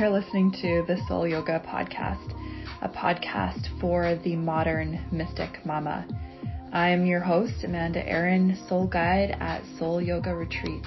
You're 0.00 0.08
listening 0.08 0.50
to 0.62 0.82
the 0.86 0.96
Soul 1.06 1.28
Yoga 1.28 1.60
Podcast, 1.60 2.32
a 2.80 2.88
podcast 2.88 3.68
for 3.82 4.18
the 4.24 4.34
modern 4.34 4.98
mystic 5.12 5.66
mama. 5.66 6.08
I 6.72 6.88
am 6.88 7.04
your 7.04 7.20
host, 7.20 7.64
Amanda 7.64 8.08
Aaron, 8.08 8.56
Soul 8.66 8.86
Guide 8.86 9.36
at 9.38 9.62
Soul 9.78 10.00
Yoga 10.00 10.34
Retreat. 10.34 10.86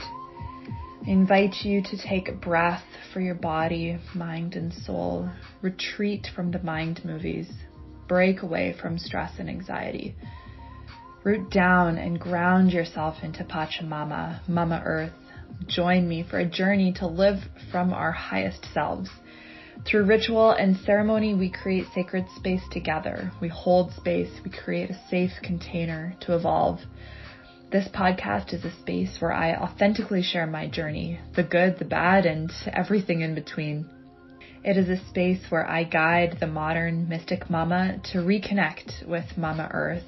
I 1.06 1.12
invite 1.12 1.58
you 1.62 1.84
to 1.84 1.96
take 1.96 2.28
a 2.28 2.32
breath 2.32 2.82
for 3.14 3.22
your 3.22 3.36
body, 3.36 4.00
mind, 4.16 4.56
and 4.56 4.74
soul. 4.74 5.30
Retreat 5.62 6.26
from 6.36 6.50
the 6.50 6.64
mind 6.64 7.02
movies. 7.06 7.52
Break 8.08 8.42
away 8.42 8.76
from 8.82 8.98
stress 8.98 9.34
and 9.38 9.48
anxiety. 9.48 10.16
Root 11.24 11.52
down 11.52 12.00
and 12.00 12.20
ground 12.20 12.74
yourself 12.74 13.18
into 13.22 13.44
Pachamama, 13.44 14.40
Mama 14.50 14.82
Earth, 14.84 15.14
Join 15.68 16.08
me 16.08 16.24
for 16.24 16.40
a 16.40 16.46
journey 16.46 16.94
to 16.94 17.08
live 17.08 17.40
from 17.72 17.94
our 17.94 18.12
highest 18.12 18.66
selves. 18.74 19.10
Through 19.86 20.06
ritual 20.06 20.52
and 20.52 20.78
ceremony, 20.78 21.34
we 21.34 21.50
create 21.50 21.88
sacred 21.94 22.26
space 22.36 22.64
together. 22.72 23.32
We 23.42 23.50
hold 23.50 23.92
space. 23.94 24.30
We 24.44 24.52
create 24.52 24.90
a 24.90 25.08
safe 25.10 25.32
container 25.42 26.16
to 26.22 26.36
evolve. 26.36 26.80
This 27.72 27.88
podcast 27.88 28.54
is 28.54 28.64
a 28.64 28.72
space 28.82 29.20
where 29.20 29.34
I 29.34 29.56
authentically 29.56 30.22
share 30.22 30.46
my 30.46 30.68
journey, 30.68 31.20
the 31.36 31.44
good, 31.44 31.80
the 31.80 31.86
bad, 31.86 32.26
and 32.26 32.52
everything 32.68 33.22
in 33.22 33.34
between. 33.34 33.90
It 34.64 34.78
is 34.78 34.90
a 34.90 35.04
space 35.10 35.44
where 35.50 35.68
I 35.68 35.84
guide 35.84 36.38
the 36.40 36.48
modern 36.48 37.10
mystic 37.10 37.50
mama 37.50 38.00
to 38.12 38.20
reconnect 38.20 39.08
with 39.08 39.38
Mama 39.38 39.70
Earth 39.74 40.06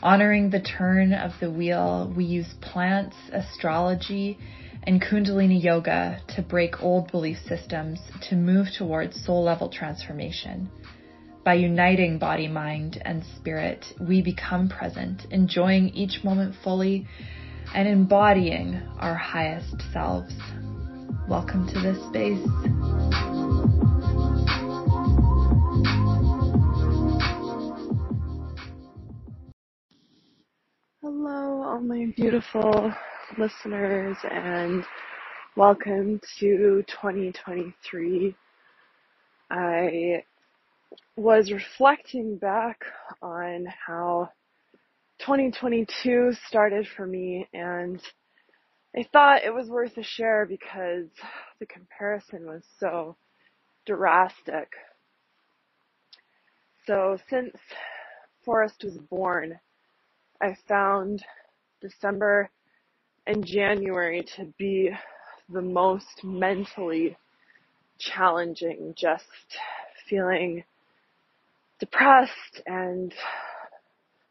Honoring 0.00 0.50
the 0.50 0.60
turn 0.60 1.12
of 1.12 1.32
the 1.40 1.50
wheel, 1.50 2.12
we 2.16 2.24
use 2.24 2.46
plants, 2.60 3.16
astrology, 3.32 4.38
and 4.84 5.02
Kundalini 5.02 5.60
yoga 5.60 6.20
to 6.36 6.42
break 6.42 6.80
old 6.80 7.10
belief 7.10 7.38
systems 7.48 7.98
to 8.28 8.36
move 8.36 8.68
towards 8.78 9.24
soul 9.24 9.42
level 9.42 9.68
transformation. 9.68 10.70
By 11.44 11.54
uniting 11.54 12.18
body, 12.18 12.46
mind, 12.46 13.02
and 13.04 13.24
spirit, 13.38 13.84
we 14.00 14.22
become 14.22 14.68
present, 14.68 15.26
enjoying 15.32 15.88
each 15.88 16.22
moment 16.22 16.54
fully 16.62 17.08
and 17.74 17.88
embodying 17.88 18.80
our 19.00 19.16
highest 19.16 19.82
selves. 19.92 20.32
Welcome 21.28 21.66
to 21.74 21.80
this 21.80 21.98
space. 22.08 23.47
Beautiful 31.98 32.94
listeners, 33.38 34.16
and 34.22 34.84
welcome 35.56 36.20
to 36.38 36.84
2023. 36.86 38.36
I 39.50 40.22
was 41.16 41.50
reflecting 41.50 42.38
back 42.38 42.84
on 43.20 43.66
how 43.84 44.30
2022 45.18 46.34
started 46.46 46.86
for 46.96 47.04
me, 47.04 47.48
and 47.52 48.00
I 48.96 49.04
thought 49.12 49.42
it 49.42 49.52
was 49.52 49.68
worth 49.68 49.96
a 49.96 50.04
share 50.04 50.46
because 50.46 51.08
the 51.58 51.66
comparison 51.66 52.46
was 52.46 52.62
so 52.78 53.16
drastic. 53.86 54.68
So, 56.86 57.18
since 57.28 57.56
Forrest 58.44 58.84
was 58.84 58.98
born, 59.10 59.58
I 60.40 60.56
found 60.68 61.24
December 61.80 62.50
and 63.26 63.44
January 63.46 64.22
to 64.36 64.46
be 64.58 64.90
the 65.50 65.62
most 65.62 66.24
mentally 66.24 67.16
challenging, 67.98 68.94
just 68.96 69.24
feeling 70.08 70.64
depressed 71.78 72.62
and 72.66 73.12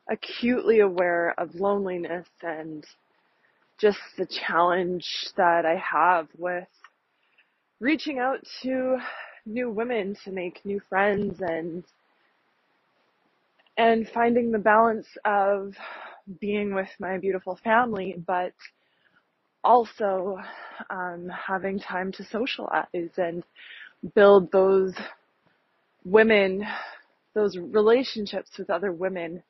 acutely 0.09 0.79
aware 0.79 1.33
of 1.37 1.55
loneliness 1.55 2.27
and 2.41 2.85
just 3.79 3.99
the 4.17 4.25
challenge 4.25 5.05
that 5.35 5.65
I 5.65 5.75
have 5.75 6.27
with 6.37 6.67
reaching 7.79 8.19
out 8.19 8.39
to 8.63 8.97
new 9.45 9.69
women 9.69 10.15
to 10.23 10.31
make 10.31 10.65
new 10.65 10.81
friends 10.89 11.39
and 11.41 11.83
and 13.77 14.09
finding 14.09 14.51
the 14.51 14.57
balance 14.57 15.07
of 15.23 15.75
being 16.39 16.73
with 16.73 16.89
my 16.99 17.17
beautiful 17.17 17.59
family, 17.63 18.15
but 18.25 18.53
also 19.63 20.37
um, 20.89 21.29
having 21.47 21.79
time 21.79 22.11
to 22.13 22.23
socialize 22.25 22.85
and 23.17 23.43
build 24.15 24.51
those 24.51 24.93
women, 26.03 26.65
those 27.33 27.57
relationships 27.57 28.51
with 28.57 28.69
other 28.69 28.91
women. 28.91 29.43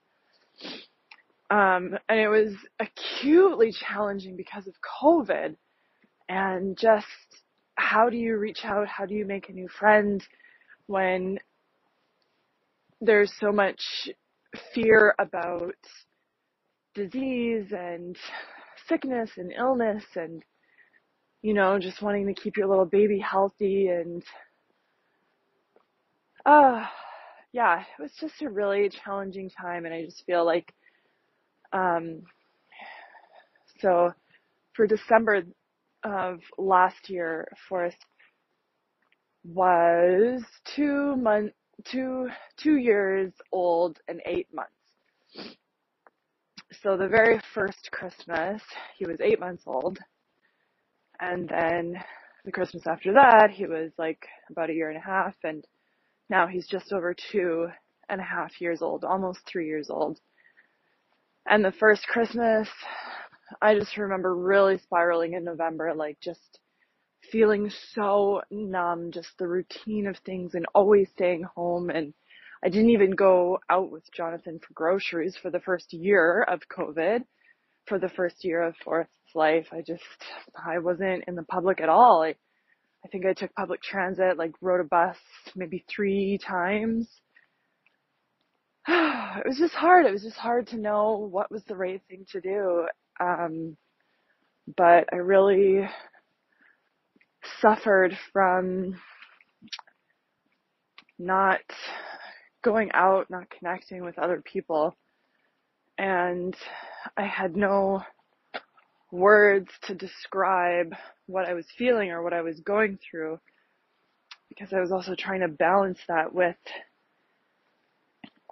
Um, 1.50 1.98
and 2.10 2.20
it 2.20 2.28
was 2.28 2.54
acutely 2.80 3.72
challenging 3.72 4.36
because 4.36 4.68
of 4.68 4.74
COVID 5.02 5.56
and 6.28 6.78
just 6.78 7.06
how 7.76 8.10
do 8.10 8.18
you 8.18 8.38
reach 8.38 8.66
out? 8.66 8.88
How 8.88 9.06
do 9.06 9.14
you 9.14 9.26
make 9.26 9.50
a 9.50 9.54
new 9.54 9.70
friend 9.80 10.22
when 10.88 11.38
there's 13.00 13.32
so 13.40 13.52
much 13.52 14.10
fear 14.74 15.14
about 15.20 15.76
disease 16.98 17.68
and 17.72 18.18
sickness 18.88 19.30
and 19.38 19.54
illness 19.54 20.04
and 20.16 20.44
you 21.42 21.54
know 21.54 21.78
just 21.80 22.02
wanting 22.02 22.26
to 22.28 22.34
keep 22.34 22.58
your 22.58 22.68
little 22.68 22.86
baby 22.86 23.20
healthy 23.20 23.88
and 23.88 24.24
uh 26.46 26.84
yeah 27.54 27.82
it 27.82 28.02
was 28.02 28.12
just 28.20 28.42
a 28.42 28.50
really 28.50 28.90
challenging 28.90 29.50
time 29.50 29.86
and 29.86 29.94
i 29.94 30.04
just 30.04 30.26
feel 30.26 30.46
like 30.46 30.74
um 31.74 32.22
so 33.80 34.12
for 34.74 34.88
december 34.88 35.44
of 36.04 36.40
last 36.58 37.10
year 37.10 37.48
forrest 37.70 37.98
was 39.46 40.42
two 40.76 41.16
months 41.18 41.54
two 41.86 42.28
two 42.58 42.78
years 42.78 43.32
old 43.52 44.00
and 44.08 44.22
eight 44.26 44.48
months. 44.54 44.72
So 46.72 46.98
the 46.98 47.08
very 47.08 47.40
first 47.54 47.90
Christmas, 47.92 48.62
he 48.98 49.06
was 49.06 49.22
eight 49.22 49.40
months 49.40 49.64
old, 49.66 50.00
and 51.20 51.48
then 51.48 51.96
the 52.46 52.52
Christmas 52.52 52.86
after 52.86 53.14
that, 53.14 53.52
he 53.52 53.66
was 53.66 53.92
like 53.98 54.26
about 54.50 54.70
a 54.70 54.74
year 54.74 54.90
and 54.90 54.98
a 54.98 55.02
half, 55.02 55.36
and 55.44 55.66
now 56.30 56.46
he's 56.46 56.68
just 56.68 56.92
over 56.92 57.16
two 57.32 57.68
and 58.10 58.20
a 58.20 58.24
half 58.24 58.60
years 58.60 58.82
old, 58.82 59.06
almost 59.06 59.40
three 59.46 59.68
years 59.68 59.90
old. 59.90 60.20
And 61.48 61.64
the 61.64 61.72
first 61.72 62.06
Christmas, 62.08 62.68
I 63.62 63.76
just 63.76 63.98
remember 63.98 64.36
really 64.36 64.78
spiraling 64.78 65.34
in 65.34 65.46
November, 65.46 65.94
like 65.94 66.20
just 66.22 66.60
feeling 67.32 67.72
so 67.94 68.42
numb, 68.52 69.12
just 69.12 69.30
the 69.40 69.48
routine 69.48 70.08
of 70.08 70.18
things 70.26 70.54
and 70.54 70.66
always 70.76 71.10
staying 71.12 71.44
home. 71.44 71.90
And 71.90 72.14
I 72.64 72.70
didn't 72.70 72.90
even 72.90 73.12
go 73.12 73.60
out 73.70 73.92
with 73.92 74.04
Jonathan 74.16 74.60
for 74.60 74.74
groceries 74.74 75.38
for 75.42 75.52
the 75.52 75.60
first 75.60 75.94
year 75.94 76.44
of 76.44 76.62
COVID, 76.76 77.22
for 77.86 78.00
the 78.00 78.10
first 78.10 78.44
year 78.44 78.64
of 78.64 78.76
Forrest's 78.84 79.36
life. 79.36 79.68
I 79.72 79.82
just, 79.82 80.04
I 80.56 80.80
wasn't 80.80 81.24
in 81.28 81.36
the 81.36 81.44
public 81.44 81.82
at 81.82 81.90
all. 81.90 82.24
I, 82.24 82.36
I 83.06 83.08
think 83.12 83.26
I 83.26 83.34
took 83.34 83.54
public 83.54 83.82
transit, 83.82 84.38
like 84.38 84.54
rode 84.62 84.82
a 84.82 84.84
bus 84.86 85.18
maybe 85.56 85.86
three 85.88 86.40
times. 86.46 87.08
it 88.88 89.46
was 89.46 89.58
just 89.58 89.74
hard. 89.74 90.06
It 90.06 90.14
was 90.14 90.24
just 90.24 90.38
hard 90.38 90.68
to 90.68 90.78
know 90.78 91.30
what 91.32 91.52
was 91.52 91.64
the 91.66 91.76
right 91.76 92.02
thing 92.10 92.26
to 92.32 92.42
do. 92.42 92.88
Um, 93.20 93.78
but 94.76 95.06
I 95.14 95.18
really 95.18 95.88
suffered 97.62 98.18
from 98.34 98.96
not 101.20 101.62
going 102.68 102.92
out, 102.94 103.30
not 103.30 103.50
connecting 103.50 104.04
with 104.04 104.20
other 104.20 104.44
people. 104.44 104.98
And 105.98 106.54
I 107.16 107.24
had 107.24 107.56
no 107.56 108.02
words 109.10 109.70
to 109.84 109.96
describe 109.96 110.94
what 111.28 111.48
I 111.48 111.54
was 111.54 111.66
feeling 111.78 112.12
or 112.12 112.22
what 112.22 112.34
I 112.34 112.42
was 112.42 112.60
going 112.60 113.00
through 113.10 113.40
because 114.50 114.74
I 114.74 114.82
was 114.82 114.92
also 114.92 115.16
trying 115.18 115.40
to 115.40 115.48
balance 115.48 116.00
that 116.10 116.34
with 116.34 116.58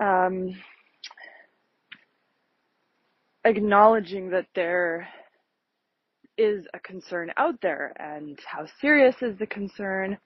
um, 0.01 0.55
acknowledging 3.43 4.29
that 4.29 4.47
there 4.55 5.09
is 6.37 6.65
a 6.73 6.79
concern 6.79 7.31
out 7.35 7.55
there 7.61 7.93
and 7.99 8.39
how 8.47 8.65
serious 8.79 9.15
is 9.21 9.37
the 9.39 9.45
concern 9.45 10.17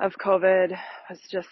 of 0.00 0.12
COVID 0.22 0.76
was 1.08 1.18
just 1.30 1.48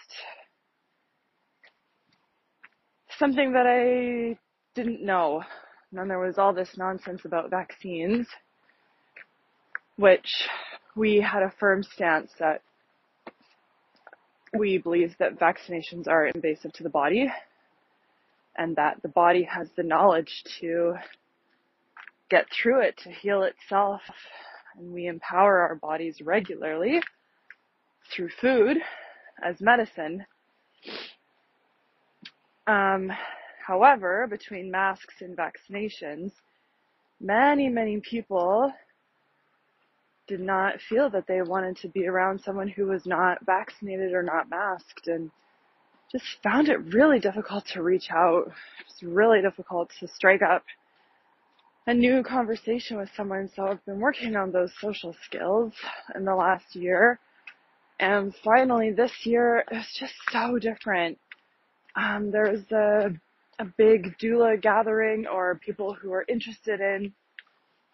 something 3.18 3.52
that 3.52 3.66
I 3.66 4.38
didn't 4.74 5.02
know. 5.02 5.42
And 5.90 6.00
then 6.00 6.08
there 6.08 6.18
was 6.18 6.38
all 6.38 6.52
this 6.52 6.76
nonsense 6.76 7.22
about 7.24 7.50
vaccines, 7.50 8.26
which 9.96 10.48
we 10.96 11.20
had 11.20 11.42
a 11.42 11.52
firm 11.58 11.82
stance 11.82 12.30
that 12.38 12.62
we 14.56 14.78
believe 14.78 15.14
that 15.18 15.38
vaccinations 15.38 16.06
are 16.06 16.26
invasive 16.26 16.72
to 16.74 16.82
the 16.82 16.90
body 16.90 17.28
and 18.56 18.76
that 18.76 19.02
the 19.02 19.08
body 19.08 19.42
has 19.42 19.68
the 19.76 19.82
knowledge 19.82 20.44
to 20.60 20.94
get 22.30 22.46
through 22.50 22.80
it, 22.80 22.96
to 22.98 23.10
heal 23.10 23.42
itself. 23.42 24.00
And 24.78 24.92
we 24.92 25.06
empower 25.06 25.60
our 25.60 25.74
bodies 25.74 26.16
regularly 26.22 27.00
through 28.14 28.30
food 28.40 28.78
as 29.42 29.60
medicine. 29.60 30.24
Um, 32.66 33.12
however, 33.66 34.26
between 34.28 34.70
masks 34.70 35.14
and 35.20 35.36
vaccinations, 35.36 36.32
many, 37.20 37.68
many 37.68 38.00
people 38.00 38.72
did 40.26 40.40
not 40.40 40.80
feel 40.88 41.10
that 41.10 41.26
they 41.26 41.42
wanted 41.42 41.76
to 41.76 41.88
be 41.88 42.06
around 42.06 42.40
someone 42.40 42.68
who 42.68 42.86
was 42.86 43.04
not 43.04 43.44
vaccinated 43.44 44.12
or 44.14 44.22
not 44.22 44.48
masked 44.48 45.06
and 45.06 45.30
just 46.10 46.24
found 46.42 46.68
it 46.68 46.78
really 46.94 47.18
difficult 47.18 47.64
to 47.66 47.82
reach 47.82 48.10
out. 48.10 48.50
It's 48.88 49.02
really 49.02 49.42
difficult 49.42 49.90
to 50.00 50.08
strike 50.08 50.42
up 50.42 50.64
a 51.86 51.92
new 51.92 52.22
conversation 52.22 52.96
with 52.96 53.10
someone. 53.16 53.50
So 53.54 53.66
I've 53.66 53.84
been 53.84 54.00
working 54.00 54.36
on 54.36 54.52
those 54.52 54.72
social 54.80 55.14
skills 55.24 55.72
in 56.14 56.24
the 56.24 56.34
last 56.34 56.74
year. 56.74 57.18
And 58.00 58.34
finally 58.42 58.92
this 58.92 59.12
year 59.24 59.64
it 59.70 59.74
was 59.74 59.96
just 59.98 60.14
so 60.30 60.58
different. 60.58 61.18
Um, 61.96 62.30
there 62.30 62.50
was 62.50 62.62
a, 62.72 63.12
a 63.60 63.64
big 63.76 64.16
doula 64.18 64.60
gathering 64.60 65.26
or 65.26 65.60
people 65.64 65.94
who 65.94 66.12
are 66.12 66.24
interested 66.28 66.80
in 66.80 67.12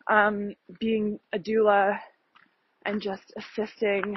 um, 0.08 0.54
being 0.78 1.20
a 1.32 1.38
doula 1.38 1.98
and 2.86 3.00
just 3.02 3.32
assisting 3.36 4.16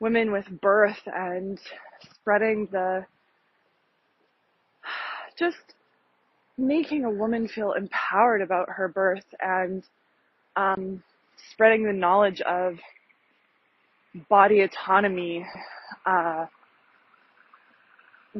women 0.00 0.30
with 0.30 0.46
birth 0.60 1.00
and 1.06 1.58
spreading 2.14 2.68
the 2.70 3.04
just 5.38 5.74
making 6.56 7.04
a 7.04 7.10
woman 7.10 7.46
feel 7.46 7.72
empowered 7.72 8.42
about 8.42 8.68
her 8.68 8.88
birth 8.88 9.24
and 9.40 9.84
um, 10.56 11.02
spreading 11.52 11.84
the 11.84 11.92
knowledge 11.92 12.40
of 12.42 12.78
body 14.28 14.60
autonomy 14.60 15.46
uh, 16.06 16.46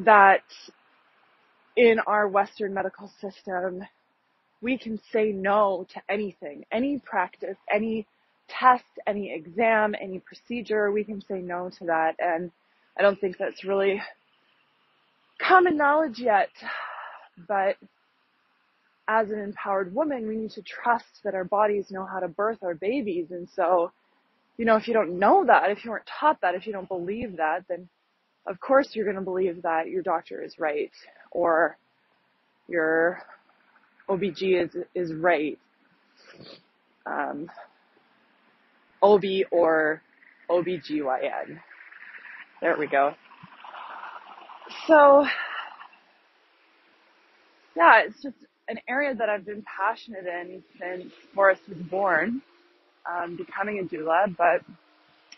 that 0.05 0.43
in 1.77 2.01
our 2.07 2.29
Western 2.29 2.75
medical 2.75 3.11
system 3.21 3.83
we 4.61 4.77
can 4.77 5.01
say 5.13 5.31
no 5.31 5.87
to 5.93 6.03
anything, 6.09 6.65
any 6.73 6.99
practice, 6.99 7.57
any 7.73 8.07
test, 8.49 8.85
any 9.07 9.33
exam, 9.33 9.95
any 10.01 10.19
procedure, 10.19 10.91
we 10.91 11.05
can 11.05 11.21
say 11.21 11.41
no 11.41 11.71
to 11.79 11.85
that. 11.87 12.17
And 12.19 12.51
I 12.99 13.03
don't 13.03 13.21
think 13.21 13.37
that's 13.39 13.65
really 13.65 14.03
common 15.41 15.77
knowledge 15.77 16.19
yet. 16.19 16.51
But 17.47 17.77
as 19.07 19.31
an 19.31 19.39
empowered 19.39 19.95
woman, 19.95 20.27
we 20.27 20.37
need 20.37 20.51
to 20.53 20.63
trust 20.63 21.23
that 21.25 21.35
our 21.35 21.45
bodies 21.45 21.91
know 21.91 22.05
how 22.05 22.21
to 22.21 22.29
birth 22.29 22.59
our 22.63 22.75
babies. 22.75 23.27
And 23.31 23.49
so, 23.55 23.93
you 24.57 24.65
know, 24.65 24.77
if 24.77 24.89
you 24.89 24.95
don't 24.95 25.19
know 25.19 25.45
that, 25.47 25.71
if 25.71 25.85
you 25.85 25.93
weren't 25.93 26.07
taught 26.07 26.41
that, 26.41 26.57
if 26.57 26.67
you 26.67 26.73
don't 26.73 26.89
believe 26.89 27.37
that, 27.37 27.65
then 27.69 27.89
of 28.49 28.59
course 28.61 28.91
you're 28.93 29.05
going 29.05 29.17
to 29.17 29.23
believe 29.23 29.63
that 29.63 29.89
your 29.89 30.03
doctor 30.03 30.43
is 30.43 30.59
right 30.59 30.91
or 31.31 31.77
your 32.69 33.23
OBG 34.09 34.65
is, 34.65 34.77
is 34.95 35.13
right. 35.15 35.59
Um, 37.07 37.49
OB 39.03 39.23
or 39.51 40.03
OBGYN. 40.51 41.59
There 42.61 42.77
we 42.79 42.87
go. 42.87 43.15
So, 44.87 45.27
yeah, 47.77 48.03
it's 48.07 48.23
just 48.23 48.37
an 48.69 48.79
area 48.89 49.15
that 49.15 49.29
I've 49.29 49.47
been 49.47 49.65
passionate 49.65 50.27
in 50.27 50.63
since 50.79 51.13
Forrest 51.35 51.63
was 51.69 51.79
born, 51.79 52.43
um, 53.11 53.37
becoming 53.37 53.79
a 53.79 53.95
doula. 53.95 54.35
But 54.37 54.63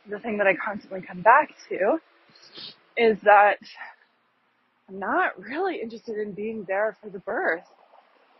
the 0.08 0.18
thing 0.18 0.38
that 0.38 0.46
I 0.46 0.54
constantly 0.54 1.02
come 1.02 1.22
back 1.22 1.50
to 1.68 1.98
is 3.00 3.18
that 3.24 3.56
I'm 4.88 5.00
not 5.00 5.40
really 5.40 5.80
interested 5.82 6.18
in 6.18 6.32
being 6.34 6.64
there 6.68 6.96
for 7.02 7.10
the 7.10 7.20
birth. 7.20 7.64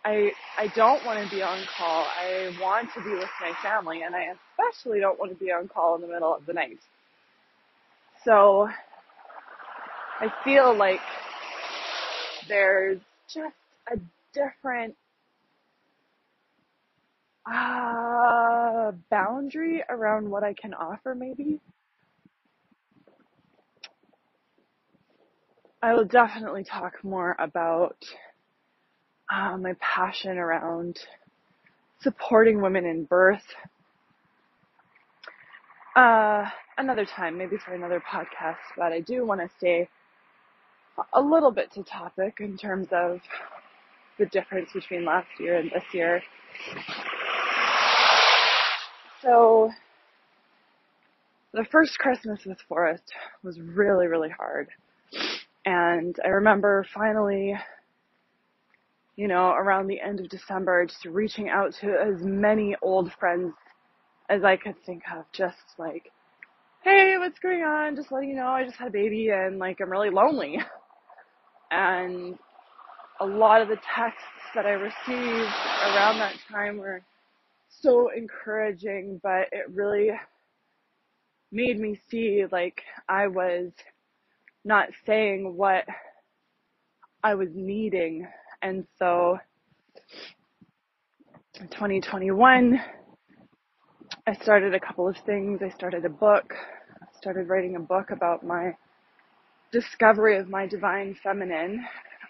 I 0.05 0.33
I 0.59 0.69
don't 0.77 1.05
want 1.07 1.25
to 1.29 1.35
be 1.37 1.43
on 1.43 1.61
call. 1.79 2.07
I 2.07 2.55
want 2.61 2.89
to 2.95 3.03
be 3.03 3.11
with 3.11 3.31
my 3.41 3.53
family, 3.63 4.03
and 4.03 4.15
I 4.17 4.35
especially 4.59 5.01
don't 5.01 5.19
want 5.19 5.33
to 5.33 5.39
be 5.45 5.53
on 5.53 5.69
call 5.69 5.97
in 5.97 6.03
the 6.03 6.09
middle 6.09 6.35
of 6.35 6.47
the 6.47 6.55
night. 6.55 6.81
So 8.25 8.69
I 10.07 10.29
feel 10.45 10.77
like 10.77 11.01
there's 12.49 13.01
just 13.33 13.55
a 13.93 13.99
different 14.35 14.97
uh, 17.51 18.93
boundary 19.11 19.83
around 19.91 20.31
what 20.31 20.45
I 20.45 20.55
can 20.55 20.75
offer, 20.75 21.15
maybe. 21.15 21.61
I 25.83 25.95
will 25.95 26.05
definitely 26.05 26.63
talk 26.63 27.03
more 27.03 27.35
about 27.39 27.97
uh, 29.33 29.57
my 29.57 29.75
passion 29.81 30.37
around 30.37 30.99
supporting 32.03 32.61
women 32.61 32.85
in 32.85 33.05
birth. 33.05 33.45
Uh, 35.97 36.45
another 36.77 37.07
time, 37.07 37.39
maybe 37.39 37.57
for 37.57 37.73
another 37.73 38.03
podcast, 38.13 38.59
but 38.77 38.93
I 38.93 39.01
do 39.01 39.25
want 39.25 39.41
to 39.41 39.49
stay 39.57 39.89
a 41.15 41.21
little 41.21 41.51
bit 41.51 41.73
to 41.73 41.83
topic 41.83 42.37
in 42.41 42.59
terms 42.59 42.89
of 42.93 43.21
the 44.19 44.27
difference 44.27 44.71
between 44.75 45.07
last 45.07 45.29
year 45.39 45.57
and 45.57 45.71
this 45.71 45.85
year. 45.95 46.23
So, 49.23 49.71
the 51.55 51.65
first 51.65 51.99
Christmas 51.99 52.41
with 52.45 52.59
Forrest 52.69 53.13
was 53.43 53.59
really, 53.59 54.09
really 54.09 54.29
hard. 54.29 54.69
And 55.67 56.17
I 56.25 56.29
remember 56.29 56.87
finally 56.95 57.57
you 59.21 59.29
know, 59.29 59.51
around 59.51 59.87
the 59.87 60.01
end 60.01 60.19
of 60.19 60.31
December, 60.31 60.87
just 60.87 61.05
reaching 61.05 61.51
out 61.51 61.75
to 61.75 61.89
as 61.89 62.23
many 62.23 62.75
old 62.81 63.13
friends 63.21 63.53
as 64.31 64.45
I 64.45 64.57
could 64.57 64.77
think 64.87 65.03
of, 65.15 65.27
just 65.31 65.59
like, 65.77 66.11
hey, 66.83 67.17
what's 67.19 67.39
going 67.39 67.63
on? 67.63 67.97
Just 67.97 68.11
letting 68.11 68.31
you 68.31 68.37
know 68.37 68.47
I 68.47 68.65
just 68.65 68.79
had 68.79 68.89
a 68.89 68.93
baby 68.93 69.29
and 69.29 69.59
like 69.59 69.81
I'm 69.81 69.91
really 69.91 70.11
lonely. 70.11 70.59
And 71.73 72.37
a 73.21 73.25
lot 73.27 73.63
of 73.63 73.69
the 73.69 73.77
texts 73.95 74.25
that 74.57 74.67
I 74.67 74.71
received 74.71 75.53
around 75.87 76.19
that 76.19 76.35
time 76.51 76.79
were 76.79 77.01
so 77.69 78.11
encouraging, 78.11 79.21
but 79.23 79.49
it 79.53 79.71
really 79.73 80.11
made 81.53 81.79
me 81.79 82.01
see 82.11 82.45
like 82.51 82.83
I 83.09 83.29
was 83.29 83.71
not 84.65 84.89
saying 85.07 85.57
what 85.57 85.85
I 87.23 87.35
was 87.35 87.49
needing 87.55 88.27
and 88.63 88.87
so 88.99 89.39
2021, 91.55 92.81
I 94.27 94.35
started 94.43 94.75
a 94.75 94.81
couple 94.81 95.09
of 95.09 95.17
things. 95.27 95.61
I 95.63 95.71
started 95.71 96.05
a 96.05 96.11
book. 96.11 96.55
I 97.03 97.07
started 97.19 97.49
writing 97.49 97.77
a 97.77 97.81
book 97.81 98.11
about 98.11 98.45
my 98.45 98.73
discovery 99.73 100.39
of 100.39 100.49
my 100.49 100.67
divine 100.67 101.17
feminine. 101.23 101.85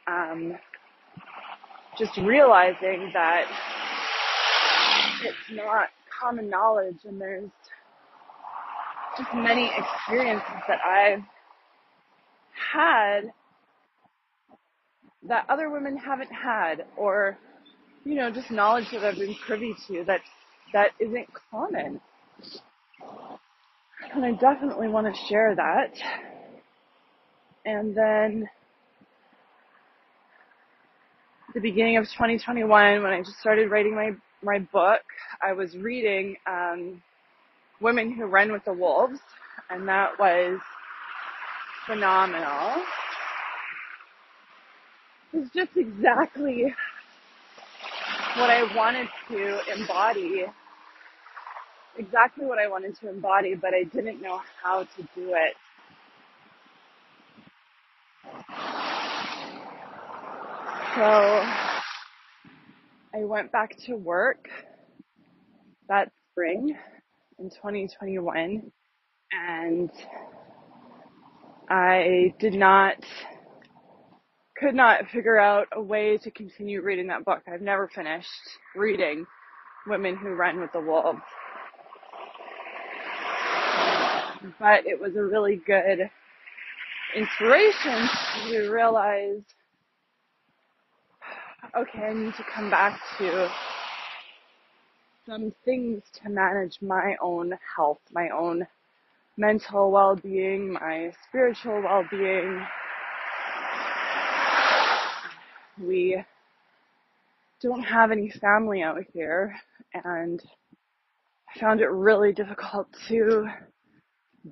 Um, 0.07 0.55
just 1.99 2.17
realizing 2.17 3.11
that 3.13 3.45
it's 5.23 5.37
not 5.53 5.89
common 6.21 6.49
knowledge 6.49 6.99
and 7.05 7.21
there's 7.21 7.51
just 9.19 9.35
many 9.35 9.71
experiences 9.77 10.63
that 10.69 10.79
I've 10.87 11.23
had 12.73 13.33
that 15.29 15.45
other 15.49 15.71
women 15.71 15.97
haven't 15.97 16.31
had 16.33 16.87
or, 16.97 17.39
you 18.05 18.15
know, 18.15 18.31
just 18.31 18.51
knowledge 18.51 18.87
that 18.93 19.05
I've 19.05 19.19
been 19.19 19.35
privy 19.47 19.75
to 19.89 20.05
that, 20.05 20.21
that 20.73 20.91
isn't 20.99 21.29
common. 21.51 22.01
And 24.15 24.25
I 24.25 24.33
definitely 24.33 24.89
want 24.89 25.07
to 25.07 25.21
share 25.29 25.55
that. 25.55 25.93
And 27.65 27.95
then 27.97 28.49
the 31.55 31.61
beginning 31.61 31.99
of 31.99 32.05
2021, 32.05 33.03
when 33.03 33.13
I 33.13 33.19
just 33.19 33.39
started 33.41 33.71
writing 33.71 33.95
my, 33.95 34.13
my 34.43 34.59
book, 34.59 35.03
I 35.43 35.53
was 35.53 35.77
reading, 35.77 36.37
um, 36.47 37.03
Women 37.81 38.13
Who 38.13 38.27
Run 38.27 38.53
with 38.53 38.65
the 38.65 38.73
Wolves, 38.73 39.19
and 39.71 39.89
that 39.89 40.19
was 40.19 40.59
phenomenal. 41.91 42.85
It's 45.33 45.53
just 45.53 45.77
exactly 45.77 46.73
what 48.37 48.49
I 48.49 48.63
wanted 48.77 49.09
to 49.29 49.59
embody. 49.77 50.45
Exactly 51.99 52.47
what 52.47 52.59
I 52.61 52.69
wanted 52.69 52.97
to 53.01 53.09
embody, 53.09 53.57
but 53.57 53.75
I 53.75 53.83
didn't 53.83 54.23
know 54.23 54.41
how 54.63 54.85
to 54.85 55.03
do 55.17 55.35
it. 55.35 55.55
So 60.95 61.03
I 63.15 63.25
went 63.25 63.51
back 63.51 63.77
to 63.87 63.97
work 63.97 64.49
that 65.89 66.13
spring 66.31 66.77
in 67.41 67.51
2021 67.51 68.71
and 69.33 69.91
I 71.71 72.35
did 72.41 72.55
not, 72.55 72.97
could 74.57 74.75
not 74.75 75.09
figure 75.09 75.39
out 75.39 75.69
a 75.73 75.81
way 75.81 76.19
to 76.19 76.31
continue 76.33 76.83
reading 76.83 77.07
that 77.07 77.25
book. 77.25 77.43
I've 77.47 77.63
never 77.63 77.87
finished 77.87 78.29
reading 78.75 79.25
Women 79.87 80.17
Who 80.17 80.31
Run 80.31 80.61
with 80.61 80.73
the 80.73 80.81
Wolves. 80.81 81.21
But 84.59 84.87
it 84.87 85.01
was 85.01 85.15
a 85.15 85.23
really 85.23 85.57
good 85.65 86.11
inspiration 87.15 88.09
to 88.49 88.71
realize, 88.71 89.43
okay, 91.77 92.01
I 92.01 92.15
need 92.15 92.35
to 92.35 92.45
come 92.53 92.69
back 92.69 93.01
to 93.19 93.49
some 95.25 95.55
things 95.65 96.03
to 96.23 96.31
manage 96.31 96.79
my 96.83 97.17
own 97.23 97.57
health, 97.77 98.01
my 98.13 98.31
own 98.31 98.67
mental 99.41 99.91
well-being, 99.91 100.71
my 100.71 101.11
spiritual 101.27 101.83
well-being. 101.83 102.63
We 105.83 106.23
don't 107.63 107.83
have 107.83 108.11
any 108.11 108.31
family 108.39 108.83
out 108.83 108.99
here 109.15 109.57
and 109.95 110.43
I 111.49 111.59
found 111.59 111.81
it 111.81 111.87
really 111.87 112.35
difficult 112.35 112.89
to 113.09 113.47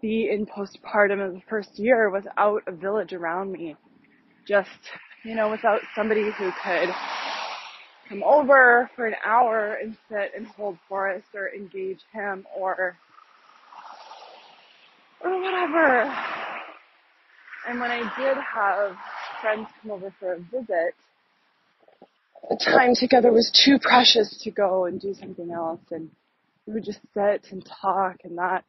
be 0.01 0.31
in 0.33 0.47
postpartum 0.47 1.25
in 1.27 1.35
the 1.35 1.43
first 1.51 1.79
year 1.79 2.09
without 2.09 2.63
a 2.67 2.73
village 2.73 3.13
around 3.13 3.53
me. 3.53 3.77
Just, 4.47 4.71
you 5.23 5.35
know, 5.35 5.51
without 5.51 5.81
somebody 5.95 6.23
who 6.23 6.51
could 6.65 6.89
come 8.09 8.23
over 8.25 8.91
for 8.97 9.07
an 9.07 9.17
hour 9.23 9.77
and 9.83 9.99
sit 10.09 10.33
and 10.35 10.47
hold 10.47 10.79
Forrest 10.89 11.27
or 11.35 11.51
engage 11.55 12.01
him 12.15 12.47
or 12.57 12.97
or 15.23 15.41
whatever. 15.41 16.15
And 17.69 17.81
when 17.81 17.91
I 17.91 18.01
did 18.19 18.37
have 18.37 18.97
friends 19.41 19.69
come 19.83 19.91
over 19.91 20.13
for 20.19 20.35
a 20.35 20.39
visit, 20.39 20.95
the 22.49 22.57
time 22.57 22.95
together 22.95 23.31
was 23.31 23.51
too 23.65 23.79
precious 23.79 24.41
to 24.45 24.51
go 24.51 24.87
and 24.87 25.01
do 25.01 25.15
something 25.15 25.51
else 25.51 25.81
and 25.91 26.11
we 26.67 26.75
would 26.75 26.85
just 26.85 27.01
sit 27.13 27.47
and 27.51 27.67
talk 27.83 28.17
and 28.25 28.39
that 28.39 28.65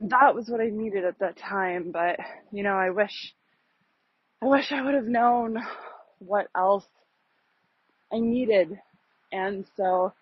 that 0.00 0.34
was 0.34 0.48
what 0.48 0.60
I 0.60 0.68
needed 0.70 1.04
at 1.04 1.18
that 1.20 1.38
time, 1.38 1.90
but 1.92 2.18
you 2.52 2.62
know, 2.62 2.74
I 2.74 2.90
wish 2.90 3.34
I 4.42 4.46
wish 4.46 4.70
I 4.70 4.82
would 4.82 4.94
have 4.94 5.06
known 5.06 5.56
what 6.18 6.48
else 6.54 6.84
I 8.12 8.18
needed. 8.18 8.78
And 9.32 9.64
so 9.76 10.12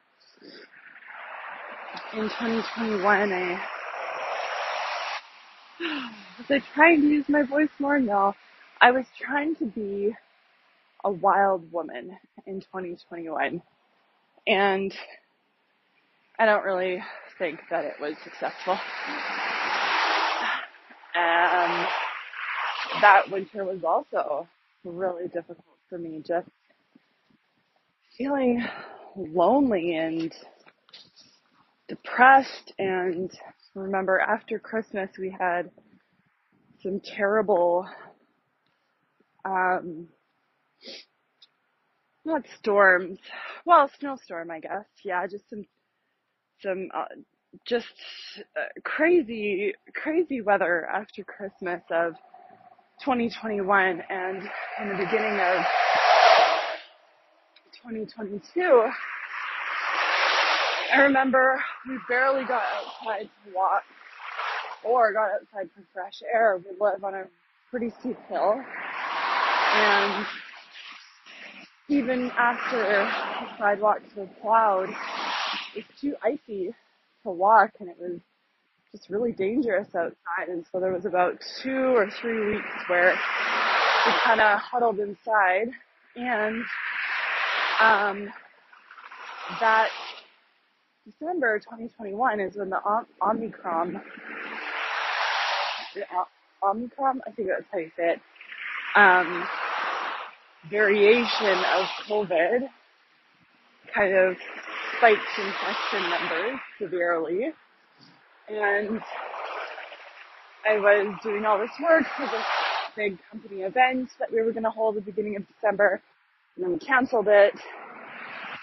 in 2.12 2.22
2021 2.22 3.32
I 3.32 3.60
was 5.80 6.50
I 6.50 6.62
trying 6.74 7.02
to 7.02 7.08
use 7.08 7.28
my 7.28 7.42
voice 7.42 7.68
more? 7.78 7.98
No. 7.98 8.34
I 8.80 8.90
was 8.90 9.06
trying 9.20 9.56
to 9.56 9.66
be 9.66 10.14
a 11.04 11.10
wild 11.10 11.70
woman 11.72 12.16
in 12.46 12.60
2021. 12.60 13.62
And 14.46 14.94
I 16.38 16.46
don't 16.46 16.64
really 16.64 17.02
think 17.38 17.60
that 17.70 17.84
it 17.84 17.94
was 18.00 18.14
successful. 18.24 18.78
And 21.14 21.86
that 23.00 23.30
winter 23.30 23.64
was 23.64 23.84
also 23.84 24.48
really 24.84 25.28
difficult 25.28 25.64
for 25.88 25.98
me, 25.98 26.22
just 26.26 26.48
feeling 28.16 28.64
lonely 29.16 29.96
and 29.96 30.32
depressed 31.88 32.72
and 32.78 33.30
remember 33.74 34.18
after 34.18 34.58
Christmas 34.58 35.10
we 35.18 35.34
had 35.38 35.70
some 36.82 37.00
terrible, 37.00 37.86
um, 39.44 40.08
not 42.24 42.42
storms, 42.58 43.18
well, 43.64 43.90
snowstorm, 43.98 44.50
I 44.50 44.60
guess. 44.60 44.84
Yeah, 45.04 45.26
just 45.26 45.48
some, 45.50 45.64
some, 46.60 46.88
uh, 46.94 47.04
just 47.66 47.86
uh, 48.56 48.66
crazy, 48.84 49.74
crazy 49.94 50.40
weather 50.40 50.86
after 50.86 51.24
Christmas 51.24 51.82
of 51.90 52.14
2021 53.04 54.02
and 54.08 54.42
in 54.80 54.88
the 54.88 54.94
beginning 54.94 55.38
of 55.40 55.64
2022. 57.82 58.90
I 60.94 61.02
remember 61.02 61.60
we 61.88 61.98
barely 62.08 62.44
got 62.44 62.62
outside 62.76 63.24
to 63.24 63.54
walk 63.54 63.82
or 64.84 65.12
got 65.12 65.30
outside 65.32 65.68
for 65.74 65.82
fresh 65.92 66.22
air. 66.32 66.60
We 66.64 66.70
live 66.78 67.02
on 67.02 67.14
a 67.14 67.24
pretty 67.70 67.90
steep 67.98 68.16
hill 68.28 68.62
and 69.74 70.26
even 71.88 72.30
after 72.38 72.78
the 72.78 73.58
sidewalks 73.58 74.14
were 74.14 74.28
plowed, 74.40 74.90
it 75.74 75.84
was 75.88 76.00
too 76.00 76.14
icy 76.22 76.72
to 77.24 77.30
walk 77.30 77.72
and 77.80 77.88
it 77.88 77.96
was 77.98 78.20
just 78.92 79.10
really 79.10 79.32
dangerous 79.32 79.88
outside. 79.96 80.48
And 80.48 80.64
so 80.70 80.78
there 80.78 80.92
was 80.92 81.06
about 81.06 81.42
two 81.60 81.96
or 81.96 82.08
three 82.08 82.54
weeks 82.54 82.68
where 82.86 83.18
we 84.06 84.12
kind 84.24 84.40
of 84.40 84.60
huddled 84.60 85.00
inside 85.00 85.70
and 86.14 86.62
um, 87.80 88.32
that 89.58 89.88
December 91.04 91.58
2021 91.58 92.40
is 92.40 92.56
when 92.56 92.70
the 92.70 92.78
Omicron, 93.20 94.00
Omicron, 96.66 97.20
I 97.26 97.30
think 97.32 97.48
that's 97.48 97.64
how 97.70 97.78
you 97.78 97.90
say 97.94 98.14
it, 98.14 98.20
um, 98.96 99.46
variation 100.70 101.58
of 101.76 101.86
COVID 102.08 102.68
kind 103.94 104.14
of 104.14 104.36
spiked 104.96 105.20
infection 105.38 106.08
numbers 106.08 106.60
severely. 106.78 107.52
And 108.48 109.00
I 110.66 110.78
was 110.78 111.18
doing 111.22 111.44
all 111.44 111.58
this 111.58 111.70
work 111.82 112.04
for 112.16 112.24
this 112.26 112.46
big 112.96 113.18
company 113.30 113.60
event 113.60 114.08
that 114.18 114.32
we 114.32 114.40
were 114.40 114.52
going 114.52 114.64
to 114.64 114.70
hold 114.70 114.96
at 114.96 115.04
the 115.04 115.12
beginning 115.12 115.36
of 115.36 115.44
December. 115.48 116.00
And 116.56 116.64
then 116.64 116.72
we 116.72 116.78
canceled 116.78 117.28
it 117.28 117.52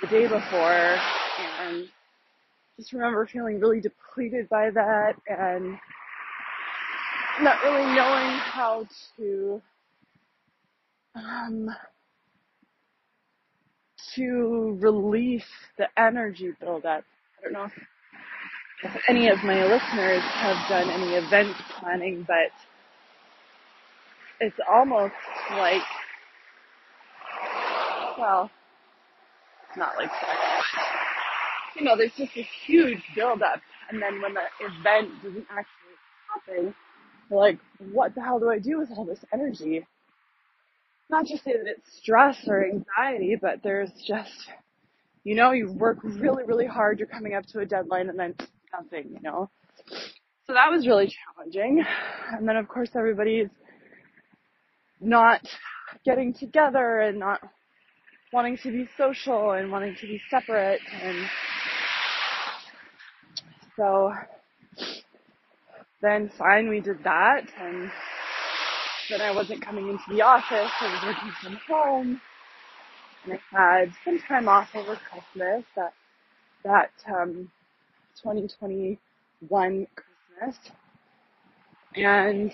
the 0.01 0.07
day 0.07 0.23
before 0.27 0.97
and 1.59 1.87
just 2.81 2.93
remember 2.93 3.27
feeling 3.27 3.59
really 3.59 3.79
depleted 3.79 4.49
by 4.49 4.71
that 4.71 5.13
and 5.27 5.77
not 7.41 7.61
really 7.63 7.83
knowing 7.93 8.37
how 8.39 8.87
to 9.15 9.61
um, 11.13 11.69
to 14.15 14.77
release 14.81 15.45
the 15.77 15.85
energy 15.95 16.53
buildup. 16.59 17.03
I 17.39 17.43
don't 17.43 17.53
know 17.53 17.65
if, 17.65 17.71
any 19.07 19.29
of 19.29 19.37
my 19.43 19.61
listeners 19.63 20.23
have 20.23 20.67
done 20.67 20.89
any 20.89 21.13
event 21.13 21.55
planning, 21.79 22.25
but 22.27 22.49
it's 24.39 24.57
almost 24.71 25.13
like, 25.51 25.83
well, 28.17 28.49
not 29.77 29.91
like 29.97 30.09
but 30.09 30.50
you 31.75 31.83
know, 31.83 31.95
there's 31.97 32.13
just 32.17 32.35
a 32.37 32.47
huge 32.65 33.01
buildup, 33.15 33.61
and 33.89 34.01
then 34.01 34.21
when 34.21 34.33
the 34.33 34.43
event 34.59 35.09
doesn't 35.23 35.47
actually 35.49 35.95
happen, 36.33 36.75
like, 37.29 37.59
what 37.91 38.13
the 38.15 38.21
hell 38.21 38.39
do 38.39 38.49
I 38.49 38.59
do 38.59 38.79
with 38.79 38.89
all 38.95 39.05
this 39.05 39.23
energy? 39.33 39.85
Not 41.09 41.25
just 41.25 41.43
say 41.43 41.53
that 41.53 41.67
it's 41.67 41.97
stress 42.01 42.37
or 42.47 42.65
anxiety, 42.65 43.35
but 43.41 43.59
there's 43.63 43.91
just, 44.07 44.49
you 45.23 45.35
know, 45.35 45.51
you 45.51 45.71
work 45.71 45.97
really, 46.03 46.43
really 46.45 46.67
hard, 46.67 46.99
you're 46.99 47.07
coming 47.07 47.33
up 47.33 47.45
to 47.47 47.59
a 47.59 47.65
deadline, 47.65 48.09
and 48.09 48.19
then 48.19 48.35
nothing, 48.73 49.11
you 49.11 49.21
know. 49.21 49.49
So 50.47 50.53
that 50.53 50.71
was 50.71 50.85
really 50.85 51.13
challenging. 51.35 51.83
And 52.31 52.47
then 52.47 52.57
of 52.57 52.67
course 52.67 52.89
everybody's 52.95 53.49
not 54.99 55.41
getting 56.05 56.33
together 56.33 56.99
and 56.99 57.19
not 57.19 57.39
wanting 58.33 58.57
to 58.63 58.71
be 58.71 58.87
social 58.97 59.51
and 59.51 59.71
wanting 59.71 59.95
to 59.99 60.07
be 60.07 60.21
separate 60.29 60.79
and 61.01 61.17
so 63.77 64.13
then 66.01 66.31
fine, 66.37 66.69
we 66.69 66.81
did 66.81 67.03
that 67.03 67.43
and 67.59 67.91
then 69.09 69.21
I 69.21 69.31
wasn't 69.33 69.61
coming 69.61 69.89
into 69.89 70.03
the 70.09 70.21
office, 70.21 70.71
I 70.81 70.93
was 70.93 71.03
working 71.03 71.31
from 71.41 71.59
home 71.67 72.21
and 73.25 73.39
I 73.53 73.79
had 73.79 73.93
some 74.05 74.19
time 74.27 74.47
off 74.47 74.69
over 74.75 74.95
Christmas 75.11 75.65
that, 75.75 75.93
that, 76.63 76.91
um, 77.07 77.49
2021 78.23 78.97
Christmas. 80.39 80.57
And, 81.95 82.51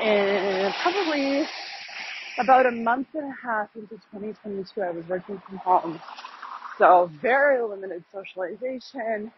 and 0.00 0.74
probably 0.82 1.46
about 2.38 2.66
a 2.66 2.70
month 2.72 3.08
and 3.14 3.24
a 3.32 3.36
half 3.46 3.68
into 3.76 3.96
2022, 4.12 4.82
I 4.82 4.90
was 4.90 5.04
working 5.08 5.40
from 5.48 5.58
home. 5.58 6.00
So 6.78 7.10
very 7.20 7.62
limited 7.62 8.04
socialization. 8.12 9.32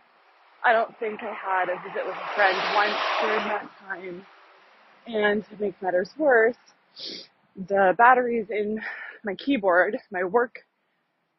I 0.64 0.72
don't 0.72 0.98
think 0.98 1.20
I 1.22 1.34
had 1.34 1.68
a 1.68 1.76
visit 1.88 2.06
with 2.06 2.16
a 2.16 2.34
friend 2.34 2.56
once 2.74 2.94
during 3.20 3.48
that 3.48 3.70
time. 3.86 4.26
And 5.06 5.44
to 5.50 5.56
make 5.62 5.80
matters 5.82 6.10
worse, 6.16 6.56
the 7.56 7.94
batteries 7.98 8.46
in 8.50 8.80
my 9.24 9.34
keyboard, 9.34 9.98
my 10.10 10.24
work 10.24 10.56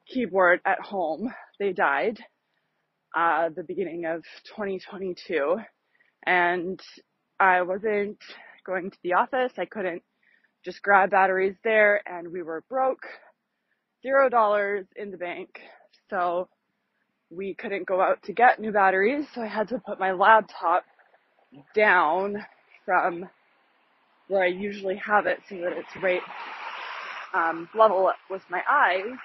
keyboard 0.08 0.62
at 0.66 0.80
home, 0.80 1.34
they 1.60 1.74
died, 1.74 2.20
uh, 3.16 3.50
the 3.56 3.64
beginning 3.64 4.06
of 4.06 4.24
2022. 4.56 5.58
And 6.26 6.80
I 7.40 7.64
wasn't 7.64 8.20
going 8.66 8.92
to 8.92 8.98
the 9.04 9.14
office. 9.14 9.54
I 9.58 9.66
couldn't 9.66 10.04
just 10.64 10.82
grab 10.84 11.12
batteries 11.12 11.56
there 11.64 12.02
and 12.08 12.32
we 12.32 12.44
were 12.44 12.64
broke. 12.70 13.06
Zero 14.04 14.30
dollars 14.30 14.86
in 14.96 15.12
the 15.12 15.18
bank. 15.18 15.50
So 16.10 16.48
we 17.30 17.56
couldn't 17.56 17.88
go 17.88 18.02
out 18.02 18.22
to 18.24 18.34
get 18.34 18.60
new 18.60 18.72
batteries. 18.72 19.26
So 19.34 19.42
I 19.42 19.48
had 19.48 19.68
to 19.70 19.80
put 19.80 20.00
my 20.00 20.12
laptop 20.12 20.84
down 21.76 22.38
from 22.86 23.30
where 24.28 24.44
I 24.44 24.48
usually 24.48 24.96
have 24.98 25.26
it 25.26 25.40
so 25.50 25.56
that 25.56 25.74
it's 25.74 26.04
right 26.04 26.22
um, 27.34 27.70
level 27.78 28.12
with 28.30 28.42
my 28.50 28.62
eyes. 28.70 29.18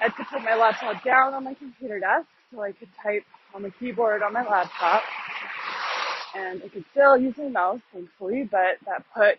I 0.00 0.04
had 0.04 0.16
to 0.16 0.24
put 0.32 0.42
my 0.42 0.54
laptop 0.54 1.04
down 1.04 1.34
on 1.34 1.44
my 1.44 1.54
computer 1.54 2.00
desk 2.00 2.26
so 2.52 2.62
I 2.62 2.72
could 2.72 2.88
type 3.02 3.24
on 3.54 3.62
the 3.62 3.70
keyboard 3.78 4.22
on 4.22 4.32
my 4.32 4.42
laptop. 4.42 5.02
And 6.34 6.62
I 6.62 6.68
could 6.68 6.84
still 6.92 7.16
use 7.18 7.34
my 7.36 7.48
mouse, 7.48 7.80
thankfully, 7.92 8.48
but 8.50 8.78
that 8.86 9.04
put 9.14 9.38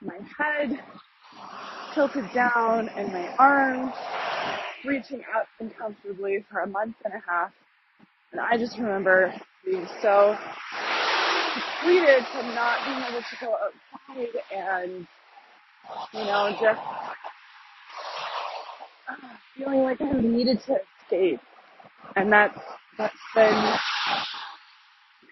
my 0.00 0.18
head 0.38 0.80
tilted 1.94 2.32
down 2.32 2.88
and 2.88 3.12
my 3.12 3.28
arms 3.36 3.92
reaching 4.84 5.22
up 5.36 5.46
uncomfortably 5.60 6.44
for 6.50 6.60
a 6.60 6.66
month 6.66 6.96
and 7.04 7.14
a 7.14 7.22
half. 7.30 7.52
And 8.32 8.40
I 8.40 8.56
just 8.56 8.78
remember 8.78 9.32
being 9.64 9.86
so 10.02 10.36
depleted 11.54 12.26
from 12.32 12.54
not 12.54 12.84
being 12.84 12.98
able 13.10 13.20
to 13.20 13.36
go 13.40 13.56
outside 13.56 14.42
and, 14.54 15.06
you 16.12 16.24
know, 16.24 16.56
just 16.60 16.80
ah, 19.08 19.40
feeling 19.56 19.82
like 19.82 20.00
I 20.00 20.12
needed 20.20 20.60
to 20.66 20.78
escape. 21.04 21.40
And 22.16 22.32
that's, 22.32 22.58
that's 22.98 23.14
been 23.34 23.74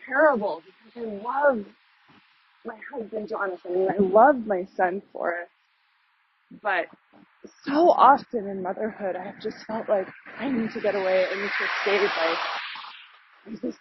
terrible 0.07 0.63
because 0.67 1.09
I 1.09 1.23
love 1.25 1.65
my 2.65 2.77
husband 2.93 3.29
Jonathan 3.29 3.75
and 3.75 3.91
I 3.91 3.99
love 3.99 4.47
my 4.47 4.67
son 4.77 5.03
Forrest. 5.13 5.51
But 6.63 6.87
so 7.65 7.91
often 7.91 8.47
in 8.49 8.63
motherhood, 8.63 9.17
I've 9.17 9.41
just 9.43 9.65
felt 9.67 9.89
like 9.89 10.09
I 10.39 10.51
need 10.51 10.71
to 10.73 10.81
get 10.81 10.95
away, 10.95 11.27
I 11.31 11.35
need 11.35 11.51
to 11.59 11.95
escape, 11.97 12.11
I, 12.19 12.37
I 13.47 13.51
just 13.51 13.79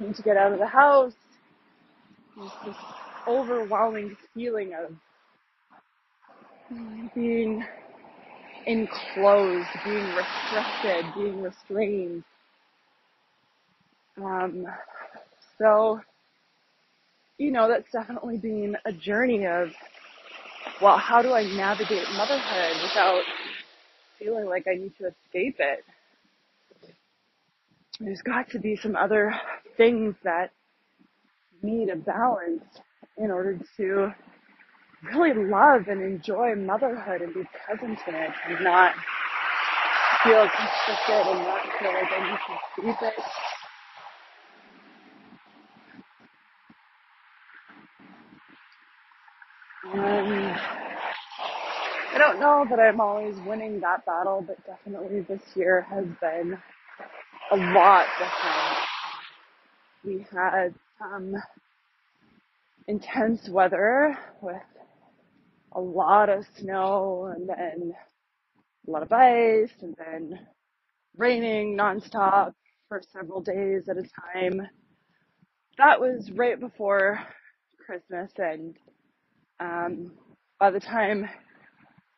need 0.00 0.14
to 0.16 0.22
get 0.22 0.36
out 0.36 0.52
of 0.52 0.58
the 0.58 0.66
house. 0.66 1.14
There's 2.36 2.50
this 2.66 2.76
overwhelming 3.28 4.16
feeling 4.34 4.72
of 4.74 4.92
being 7.14 7.64
enclosed, 8.66 9.68
being 9.84 10.14
restricted, 10.14 11.14
being 11.14 11.42
restrained. 11.42 12.24
Um, 14.18 14.66
so, 15.58 16.00
you 17.38 17.50
know, 17.50 17.68
that's 17.68 17.90
definitely 17.92 18.38
been 18.38 18.76
a 18.84 18.92
journey 18.92 19.46
of, 19.46 19.70
well, 20.80 20.98
how 20.98 21.22
do 21.22 21.32
I 21.32 21.42
navigate 21.42 22.08
motherhood 22.10 22.82
without 22.82 23.22
feeling 24.18 24.46
like 24.46 24.66
I 24.68 24.74
need 24.74 24.92
to 24.98 25.08
escape 25.08 25.56
it? 25.58 25.84
There's 28.00 28.22
got 28.22 28.50
to 28.50 28.58
be 28.58 28.76
some 28.76 28.94
other 28.94 29.34
things 29.76 30.14
that 30.24 30.50
need 31.62 31.88
a 31.88 31.96
balance 31.96 32.64
in 33.16 33.30
order 33.30 33.58
to 33.78 34.14
really 35.14 35.34
love 35.34 35.88
and 35.88 36.02
enjoy 36.02 36.54
motherhood 36.54 37.22
and 37.22 37.32
be 37.32 37.42
present 37.64 37.98
in 38.06 38.14
it 38.14 38.30
and 38.48 38.64
not 38.64 38.92
feel 40.24 40.46
constricted 40.48 41.26
and 41.32 41.42
not 41.44 41.62
feel 41.78 41.92
like 41.92 42.12
I 42.12 42.30
need 42.30 42.38
to 42.84 42.90
escape 42.90 43.02
it. 43.02 43.24
And 49.98 50.56
I 52.14 52.18
don't 52.18 52.40
know 52.40 52.66
that 52.68 52.78
I'm 52.78 53.00
always 53.00 53.34
winning 53.46 53.80
that 53.80 54.04
battle, 54.06 54.44
but 54.46 54.58
definitely 54.66 55.20
this 55.22 55.42
year 55.54 55.86
has 55.90 56.04
been 56.20 56.58
a 57.52 57.56
lot 57.56 58.06
different. 58.18 58.78
We 60.04 60.26
had 60.32 60.74
some 60.98 61.34
intense 62.86 63.48
weather 63.48 64.18
with 64.42 64.62
a 65.72 65.80
lot 65.80 66.28
of 66.28 66.44
snow 66.58 67.32
and 67.34 67.48
then 67.48 67.92
a 68.86 68.90
lot 68.90 69.02
of 69.02 69.12
ice 69.12 69.72
and 69.82 69.94
then 69.98 70.38
raining 71.16 71.76
nonstop 71.76 72.52
for 72.88 73.02
several 73.12 73.40
days 73.40 73.88
at 73.88 73.96
a 73.96 74.04
time. 74.32 74.68
That 75.78 76.00
was 76.00 76.30
right 76.32 76.58
before 76.58 77.20
Christmas 77.84 78.30
and 78.38 78.76
um, 79.60 80.12
by 80.58 80.70
the 80.70 80.80
time 80.80 81.28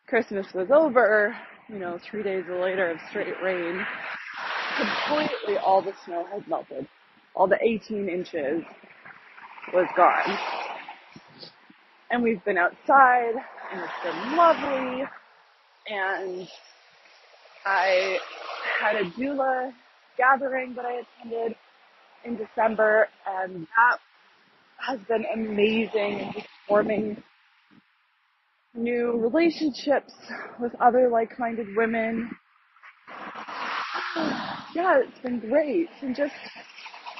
Christmas 0.06 0.46
was 0.54 0.68
over, 0.70 1.36
you 1.68 1.78
know, 1.78 1.98
three 2.10 2.22
days 2.22 2.44
later 2.48 2.90
of 2.90 2.98
straight 3.10 3.34
rain, 3.42 3.84
completely 4.76 5.58
all 5.58 5.82
the 5.82 5.92
snow 6.04 6.24
had 6.32 6.46
melted. 6.48 6.86
All 7.34 7.46
the 7.46 7.58
18 7.62 8.08
inches 8.08 8.62
was 9.72 9.86
gone. 9.96 10.38
And 12.10 12.22
we've 12.22 12.42
been 12.44 12.58
outside 12.58 13.34
and 13.72 13.80
it's 13.80 13.92
been 14.02 14.36
lovely 14.36 15.04
and 15.88 16.48
I 17.66 18.18
had 18.80 18.96
a 18.96 19.10
doula 19.10 19.72
gathering 20.16 20.74
that 20.74 20.84
I 20.84 21.02
attended 21.02 21.56
in 22.24 22.36
December 22.36 23.08
and 23.26 23.66
that 23.76 23.98
has 24.78 25.00
been 25.08 25.24
amazing 25.34 26.32
and 26.34 26.47
forming 26.68 27.22
new 28.74 29.12
relationships 29.18 30.12
with 30.60 30.72
other 30.80 31.08
like-minded 31.08 31.66
women. 31.76 32.30
Yeah, 34.74 35.00
it's 35.00 35.18
been 35.20 35.40
great. 35.40 35.88
And 36.02 36.14
just, 36.14 36.34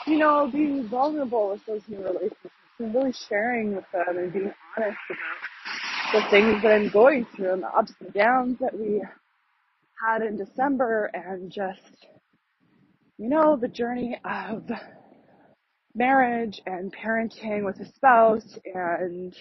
you 0.06 0.18
know, 0.18 0.48
being 0.52 0.87
vulnerable 0.88 1.50
with 1.50 1.64
those 1.66 1.82
new 1.88 1.98
relationships 1.98 2.54
and 2.78 2.94
really 2.94 3.12
sharing 3.28 3.74
with 3.74 3.84
them 3.92 4.18
and 4.18 4.32
being 4.32 4.52
honest 4.76 4.98
about 5.11 6.22
the 6.22 6.30
things 6.30 6.62
that 6.62 6.72
I'm 6.72 6.90
going 6.90 7.26
through 7.34 7.54
and 7.54 7.62
the 7.62 7.68
ups 7.68 7.92
and 8.00 8.12
downs 8.12 8.58
that 8.61 8.78
we 8.78 9.02
had 10.06 10.22
in 10.22 10.37
December 10.37 11.11
and 11.12 11.50
just, 11.50 12.06
you 13.18 13.28
know, 13.28 13.56
the 13.56 13.68
journey 13.68 14.18
of 14.24 14.64
marriage 15.94 16.61
and 16.66 16.94
parenting 16.94 17.64
with 17.64 17.81
a 17.81 17.87
spouse 17.94 18.59
and 18.74 19.35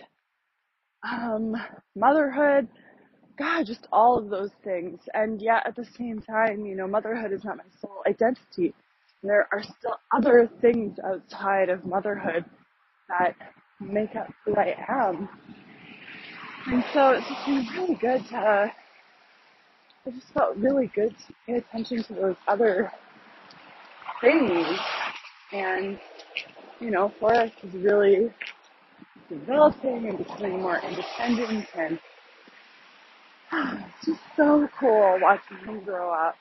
um, 1.10 1.56
motherhood, 1.96 2.68
God, 3.38 3.66
just 3.66 3.88
all 3.92 4.18
of 4.18 4.30
those 4.30 4.52
things. 4.64 5.00
And 5.14 5.42
yet 5.42 5.64
at 5.66 5.76
the 5.76 5.86
same 5.98 6.22
time, 6.22 6.66
you 6.66 6.76
know, 6.76 6.88
motherhood 6.88 7.32
is 7.32 7.44
not 7.44 7.58
my 7.58 7.64
sole 7.80 8.02
identity. 8.08 8.74
There 9.24 9.48
are 9.52 9.64
still 9.64 9.98
other 10.16 10.50
things 10.62 10.98
outside 11.04 11.70
of 11.70 11.86
motherhood 11.86 12.46
that 13.10 13.36
make 13.80 14.16
up 14.16 14.28
who 14.46 14.56
I 14.56 14.76
am. 14.88 15.30
And 16.68 16.84
so 16.94 17.12
it's 17.12 17.28
just 17.28 17.46
been 17.46 17.68
really 17.76 17.96
good 17.96 18.28
to, 18.30 18.72
it 20.06 20.14
just 20.14 20.34
felt 20.34 20.58
really 20.58 20.92
good 20.94 21.16
to 21.28 21.34
pay 21.46 21.54
attention 21.56 22.04
to 22.04 22.14
those 22.14 22.36
other 22.48 22.92
things. 24.22 24.68
And, 25.54 26.00
you 26.80 26.92
know, 26.92 27.12
Forrest 27.20 27.54
is 27.63 27.74
really 27.74 28.32
developing 29.30 30.08
and 30.08 30.18
becoming 30.18 30.62
more 30.62 30.80
independent 30.80 31.68
and 31.78 32.00
it's 33.52 34.06
just 34.06 34.20
so 34.36 34.68
cool 34.80 35.20
watching 35.22 35.58
him 35.66 35.84
grow 35.84 36.12
up. 36.12 36.36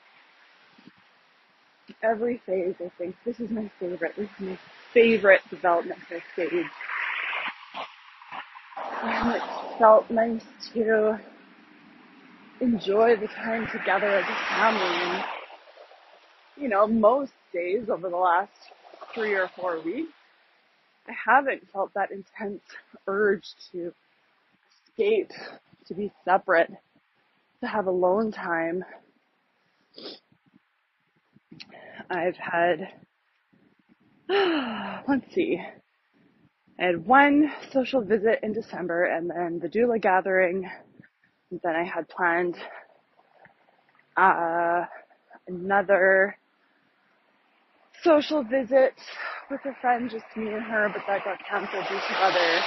Every 2.03 2.41
phase, 2.45 2.75
I 2.79 2.91
think, 2.97 3.15
this 3.25 3.39
is 3.39 3.49
my 3.49 3.71
favorite. 3.79 4.13
This 4.17 4.29
is 4.39 4.47
my 4.47 4.59
favorite 4.93 5.41
developmental 5.49 6.19
stage. 6.33 6.51
And 9.03 9.35
it 9.35 9.41
felt 9.79 10.09
nice 10.11 10.43
to 10.73 11.19
enjoy 12.59 13.15
the 13.15 13.27
time 13.27 13.67
together 13.71 14.07
as 14.07 14.25
a 14.25 14.55
family. 14.55 15.15
And, 15.15 15.23
you 16.57 16.67
know, 16.69 16.87
most 16.87 17.31
days 17.53 17.89
over 17.89 18.09
the 18.09 18.17
last 18.17 18.51
three 19.15 19.33
or 19.33 19.49
four 19.55 19.81
weeks, 19.81 20.11
I 21.07 21.13
haven't 21.25 21.69
felt 21.71 21.93
that 21.93 22.11
intense 22.11 22.61
urge 23.07 23.45
to 23.71 23.93
escape, 24.89 25.31
to 25.87 25.93
be 25.93 26.11
separate, 26.25 26.71
to 27.61 27.67
have 27.67 27.87
alone 27.87 28.31
time. 28.31 28.83
I've 32.09 32.37
had, 32.37 32.89
let's 35.07 35.33
see, 35.33 35.61
I 36.79 36.83
had 36.83 37.05
one 37.05 37.51
social 37.71 38.01
visit 38.01 38.39
in 38.43 38.53
December 38.53 39.05
and 39.05 39.29
then 39.29 39.59
the 39.59 39.69
doula 39.69 40.01
gathering. 40.01 40.69
Then 41.51 41.75
I 41.75 41.83
had 41.83 42.09
planned 42.09 42.55
uh, 44.17 44.85
another 45.47 46.37
social 48.03 48.43
visit 48.43 48.93
with 49.49 49.61
a 49.65 49.73
friend, 49.81 50.09
just 50.09 50.25
me 50.35 50.47
and 50.53 50.63
her, 50.63 50.89
but 50.93 51.03
that 51.07 51.23
got 51.25 51.39
canceled 51.45 51.85
due 51.89 51.95
to 51.99 52.21
weather. 52.21 52.61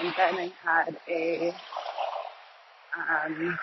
And 0.00 0.14
then 0.16 0.36
I 0.38 0.52
had 0.64 0.96
a 1.08 1.54
um, 2.98 3.58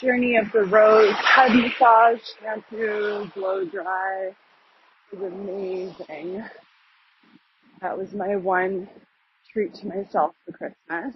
journey 0.00 0.36
of 0.36 0.50
the 0.52 0.64
rose 0.64 1.14
head 1.16 1.54
massage, 1.54 2.20
shampoo, 2.40 3.30
blow 3.34 3.64
dry. 3.64 4.30
It 5.12 5.18
was 5.18 5.32
amazing. 5.32 6.44
That 7.80 7.98
was 7.98 8.12
my 8.14 8.36
one 8.36 8.88
treat 9.52 9.74
to 9.74 9.86
myself 9.88 10.34
for 10.46 10.52
Christmas. 10.52 11.14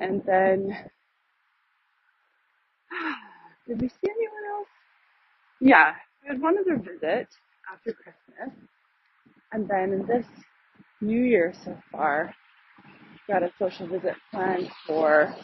And 0.00 0.22
then, 0.24 0.68
did 3.68 3.80
we 3.80 3.88
see 3.88 3.94
anyone 4.04 4.44
else? 4.56 4.68
Yeah, 5.60 5.94
we 6.22 6.28
had 6.28 6.40
one 6.42 6.56
other 6.58 6.76
visit 6.76 7.28
after 7.72 7.92
Christmas. 7.92 8.54
And 9.52 9.68
then 9.68 9.92
in 9.92 10.06
this 10.06 10.26
new 11.00 11.22
year 11.22 11.54
so 11.64 11.76
far, 11.90 12.34
we've 12.84 13.34
got 13.34 13.42
a 13.42 13.50
social 13.58 13.86
visit 13.86 14.14
planned 14.30 14.68
for 14.86 15.34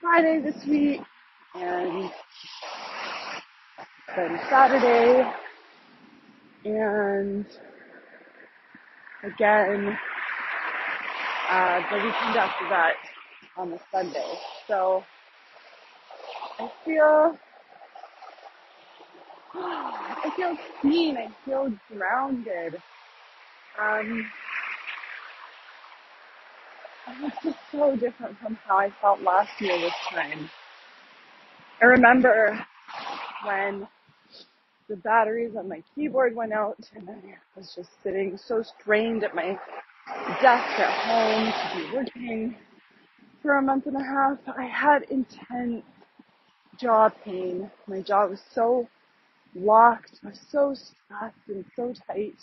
Friday 0.00 0.42
this 0.42 0.64
week 0.66 1.00
and 1.54 2.10
then 4.16 4.40
Saturday 4.50 5.32
and 6.64 7.46
again 9.24 9.96
uh, 11.50 11.80
the 11.90 11.96
weekend 11.96 12.36
after 12.36 12.68
that 12.68 12.94
on 13.56 13.70
the 13.70 13.78
Sunday. 13.90 14.34
So 14.68 15.02
I 16.58 16.70
feel 16.84 17.38
I 20.24 20.30
feel 20.30 20.56
seen. 20.82 21.16
I 21.16 21.28
feel 21.44 21.72
grounded. 21.88 22.80
Um, 23.80 24.26
it's 27.22 27.36
just 27.42 27.58
so 27.72 27.96
different 27.96 28.38
from 28.38 28.56
how 28.66 28.78
I 28.78 28.90
felt 29.00 29.22
last 29.22 29.60
year 29.60 29.78
this 29.78 29.94
time. 30.10 30.48
I 31.80 31.86
remember 31.86 32.64
when 33.44 33.88
the 34.88 34.96
batteries 34.96 35.56
on 35.56 35.68
my 35.68 35.82
keyboard 35.94 36.36
went 36.36 36.52
out 36.52 36.78
and 36.94 37.08
I 37.08 37.36
was 37.56 37.72
just 37.74 37.90
sitting 38.02 38.38
so 38.38 38.62
strained 38.62 39.24
at 39.24 39.34
my 39.34 39.58
desk 40.40 40.78
at 40.78 40.92
home 41.08 41.52
to 41.52 41.76
be 41.90 41.96
working 41.96 42.56
for 43.42 43.56
a 43.56 43.62
month 43.62 43.86
and 43.86 43.96
a 43.96 44.04
half. 44.04 44.38
I 44.56 44.64
had 44.66 45.02
intense 45.10 45.84
jaw 46.78 47.08
pain. 47.08 47.70
My 47.86 48.00
jaw 48.02 48.26
was 48.26 48.40
so 48.54 48.88
locked, 49.54 50.20
was 50.24 50.38
so 50.50 50.74
stressed 50.74 51.36
and 51.48 51.64
so 51.76 51.94
tight. 52.06 52.36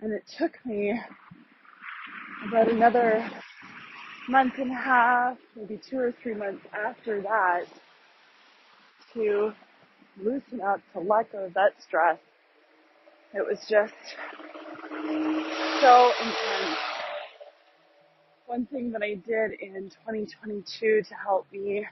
And 0.00 0.12
it 0.12 0.24
took 0.38 0.52
me 0.64 0.98
about 2.48 2.70
another 2.70 3.28
month 4.28 4.54
and 4.58 4.70
a 4.70 4.74
half, 4.74 5.38
maybe 5.56 5.80
two 5.88 5.98
or 5.98 6.12
three 6.22 6.34
months 6.34 6.64
after 6.72 7.22
that 7.22 7.64
to 9.14 9.52
loosen 10.22 10.60
up, 10.60 10.80
to 10.92 11.00
let 11.00 11.30
go 11.32 11.44
of 11.44 11.54
that 11.54 11.72
stress. 11.80 12.18
It 13.34 13.44
was 13.46 13.58
just 13.68 13.94
so 15.80 16.12
intense. 16.20 16.78
One 18.46 18.66
thing 18.66 18.92
that 18.92 19.02
I 19.02 19.14
did 19.14 19.60
in 19.60 19.90
2022 19.90 21.02
to 21.08 21.14
help 21.14 21.46
me 21.52 21.86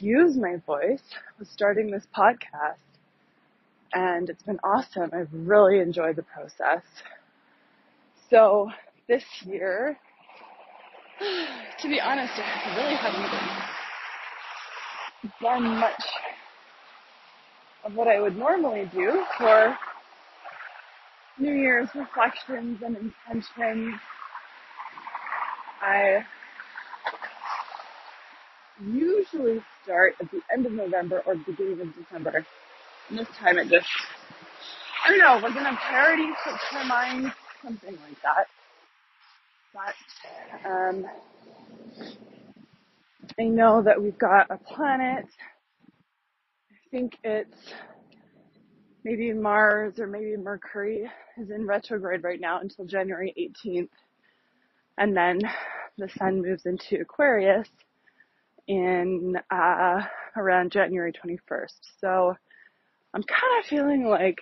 use 0.00 0.36
my 0.36 0.56
voice 0.66 1.02
was 1.38 1.48
starting 1.48 1.90
this 1.90 2.06
podcast. 2.16 2.87
And 3.92 4.28
it's 4.28 4.42
been 4.42 4.60
awesome. 4.62 5.10
I've 5.12 5.28
really 5.32 5.80
enjoyed 5.80 6.16
the 6.16 6.22
process. 6.22 6.82
So 8.30 8.70
this 9.08 9.24
year, 9.44 9.98
to 11.80 11.88
be 11.88 12.00
honest, 12.00 12.32
I 12.36 12.76
really 12.76 12.96
haven't 12.96 13.30
done 15.40 15.78
much 15.80 16.02
of 17.84 17.94
what 17.94 18.08
I 18.08 18.20
would 18.20 18.36
normally 18.36 18.90
do 18.92 19.24
for 19.38 19.76
New 21.38 21.54
Year's 21.54 21.88
reflections 21.94 22.80
and 22.84 22.96
intentions. 22.96 23.94
I 25.80 26.24
usually 28.84 29.60
start 29.82 30.14
at 30.20 30.30
the 30.30 30.40
end 30.52 30.66
of 30.66 30.72
November 30.72 31.22
or 31.26 31.36
beginning 31.36 31.80
of 31.80 31.94
December. 31.94 32.44
And 33.08 33.18
this 33.18 33.28
time 33.38 33.58
it 33.58 33.68
just, 33.68 33.88
I 35.04 35.08
don't 35.08 35.18
know, 35.18 35.38
wasn't 35.42 35.66
a 35.66 35.76
parody 35.76 36.30
my 36.74 36.84
mind, 36.84 37.32
something 37.62 37.92
like 37.92 38.22
that. 38.22 38.46
But, 39.72 40.68
um, 40.68 41.06
I 43.38 43.44
know 43.44 43.82
that 43.82 44.02
we've 44.02 44.18
got 44.18 44.50
a 44.50 44.58
planet. 44.58 45.26
I 46.70 46.90
think 46.90 47.16
it's 47.24 47.72
maybe 49.04 49.32
Mars 49.32 49.98
or 49.98 50.06
maybe 50.06 50.36
Mercury 50.36 51.08
is 51.38 51.50
in 51.50 51.66
retrograde 51.66 52.24
right 52.24 52.40
now 52.40 52.60
until 52.60 52.84
January 52.84 53.32
18th. 53.66 53.88
And 54.98 55.16
then 55.16 55.40
the 55.96 56.08
sun 56.18 56.42
moves 56.42 56.66
into 56.66 57.00
Aquarius 57.00 57.68
in, 58.66 59.36
uh, 59.50 60.02
around 60.36 60.72
January 60.72 61.12
21st. 61.12 61.78
So 62.00 62.34
I'm 63.18 63.24
kind 63.24 63.58
of 63.58 63.68
feeling 63.68 64.04
like, 64.04 64.38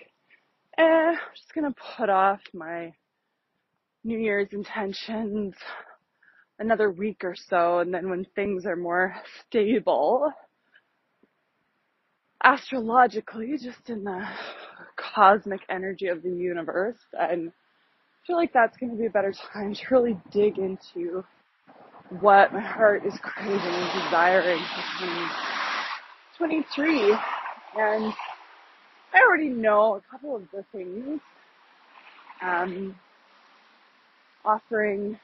eh, 0.77 0.83
I'm 0.83 1.17
just 1.35 1.51
gonna 1.55 1.73
put 1.97 2.11
off 2.11 2.39
my 2.53 2.93
New 4.03 4.19
Year's 4.19 4.49
intentions 4.51 5.55
another 6.59 6.91
week 6.91 7.23
or 7.23 7.33
so, 7.35 7.79
and 7.79 7.91
then 7.91 8.07
when 8.07 8.23
things 8.35 8.67
are 8.67 8.75
more 8.75 9.15
stable, 9.47 10.31
astrologically, 12.43 13.57
just 13.57 13.89
in 13.89 14.03
the 14.03 14.23
cosmic 14.95 15.61
energy 15.71 16.05
of 16.05 16.21
the 16.21 16.29
universe, 16.29 16.99
and 17.13 17.49
I 17.49 18.27
feel 18.27 18.35
like 18.35 18.53
that's 18.53 18.77
going 18.77 18.91
to 18.91 18.97
be 18.97 19.07
a 19.07 19.09
better 19.09 19.33
time 19.53 19.73
to 19.73 19.81
really 19.89 20.21
dig 20.29 20.59
into 20.59 21.25
what 22.19 22.53
my 22.53 22.61
heart 22.61 23.07
is 23.07 23.17
craving 23.23 23.59
and 23.59 24.03
desiring 24.03 24.59
for 24.59 25.07
2023. 26.37 27.17
And 27.75 28.13
I 29.17 29.27
already 29.27 29.49
know 29.49 29.95
a 29.95 30.01
couple 30.11 30.35
of 30.35 30.43
the 30.53 30.63
things. 30.71 31.19
Um, 32.41 32.95
offering 34.45 35.19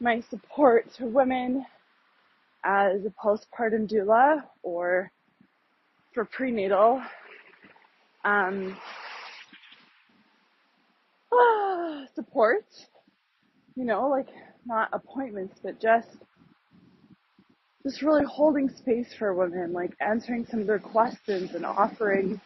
my 0.00 0.20
support 0.28 0.92
to 0.94 1.06
women 1.06 1.64
as 2.64 3.04
a 3.04 3.10
postpartum 3.10 3.88
doula 3.88 4.42
or 4.62 5.12
for 6.12 6.24
prenatal 6.24 7.00
um, 8.24 8.76
support. 12.14 12.64
You 13.76 13.84
know, 13.84 14.08
like 14.08 14.28
not 14.66 14.88
appointments, 14.92 15.60
but 15.62 15.80
just 15.80 16.08
just 17.84 18.02
really 18.02 18.24
holding 18.24 18.68
space 18.68 19.14
for 19.16 19.32
women, 19.34 19.72
like 19.72 19.92
answering 20.00 20.46
some 20.50 20.60
of 20.60 20.66
their 20.66 20.78
questions 20.80 21.54
and 21.54 21.64
offering 21.64 22.40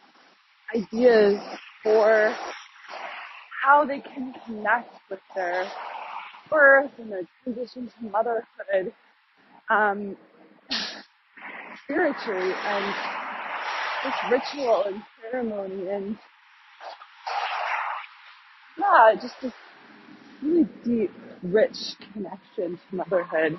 ideas 0.75 1.41
for 1.83 2.35
how 3.65 3.85
they 3.85 4.01
can 4.01 4.35
connect 4.47 4.95
with 5.11 5.21
their 5.35 5.67
birth 6.51 6.91
and 6.99 7.13
their 7.13 7.23
transition 7.45 7.91
to 7.99 8.07
motherhood 8.11 8.93
um, 9.71 10.17
spiritually 11.85 12.53
and 12.67 12.95
this 14.05 14.15
ritual 14.31 14.85
and 14.85 15.03
ceremony 15.31 15.89
and 15.89 16.19
yeah, 18.79 19.15
just 19.21 19.35
this 19.43 19.53
really 20.43 20.67
deep, 20.85 21.11
rich 21.43 21.77
connection 22.13 22.79
to 22.91 22.97
motherhood. 22.97 23.59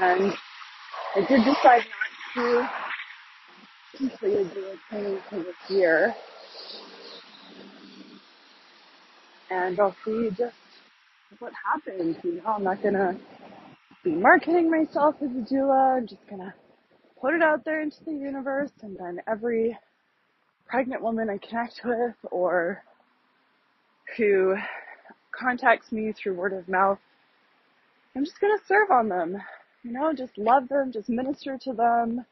And 0.00 0.32
I 1.16 1.20
did 1.28 1.44
decide 1.44 1.82
not 1.84 2.34
to 2.34 2.68
completely 3.98 4.44
do 4.54 4.64
a 4.64 4.76
training 4.88 5.18
for 5.28 5.38
this 5.40 5.56
year. 5.68 6.14
And 9.50 9.78
I'll 9.80 9.96
see 10.04 10.30
just 10.30 10.54
what 11.40 11.52
happens. 11.72 12.16
You 12.22 12.34
know, 12.34 12.54
I'm 12.56 12.64
not 12.64 12.82
gonna 12.82 13.18
be 14.04 14.12
marketing 14.12 14.70
myself 14.70 15.16
as 15.20 15.30
a 15.30 15.52
doula. 15.52 15.98
I'm 15.98 16.06
just 16.06 16.26
gonna 16.30 16.54
put 17.20 17.34
it 17.34 17.42
out 17.42 17.64
there 17.64 17.82
into 17.82 17.96
the 18.04 18.12
universe 18.12 18.70
and 18.82 18.96
then 18.96 19.20
every 19.26 19.76
pregnant 20.68 21.02
woman 21.02 21.28
I 21.28 21.38
connect 21.38 21.80
with 21.84 22.14
or 22.30 22.84
who 24.16 24.54
contacts 25.32 25.90
me 25.90 26.12
through 26.12 26.34
word 26.34 26.52
of 26.52 26.68
mouth, 26.68 26.98
I'm 28.14 28.24
just 28.24 28.40
gonna 28.40 28.58
serve 28.66 28.90
on 28.92 29.08
them. 29.08 29.38
You 29.82 29.92
know, 29.92 30.12
just 30.12 30.38
love 30.38 30.68
them, 30.68 30.92
just 30.92 31.08
minister 31.08 31.58
to 31.64 31.72
them 31.72 32.24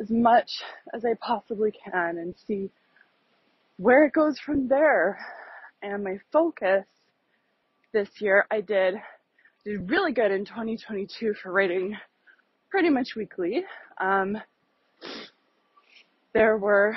as 0.00 0.10
much 0.10 0.50
as 0.94 1.04
I 1.04 1.14
possibly 1.14 1.72
can 1.72 2.18
and 2.18 2.34
see 2.46 2.70
where 3.76 4.04
it 4.04 4.12
goes 4.12 4.38
from 4.38 4.68
there. 4.68 5.18
And 5.82 6.04
my 6.04 6.18
focus 6.32 6.84
this 7.92 8.08
year, 8.20 8.46
I 8.50 8.60
did 8.60 8.94
did 9.64 9.90
really 9.90 10.12
good 10.12 10.32
in 10.32 10.44
2022 10.44 11.34
for 11.40 11.52
writing 11.52 11.96
pretty 12.70 12.90
much 12.90 13.14
weekly. 13.14 13.64
Um, 14.00 14.38
there 16.32 16.56
were 16.56 16.96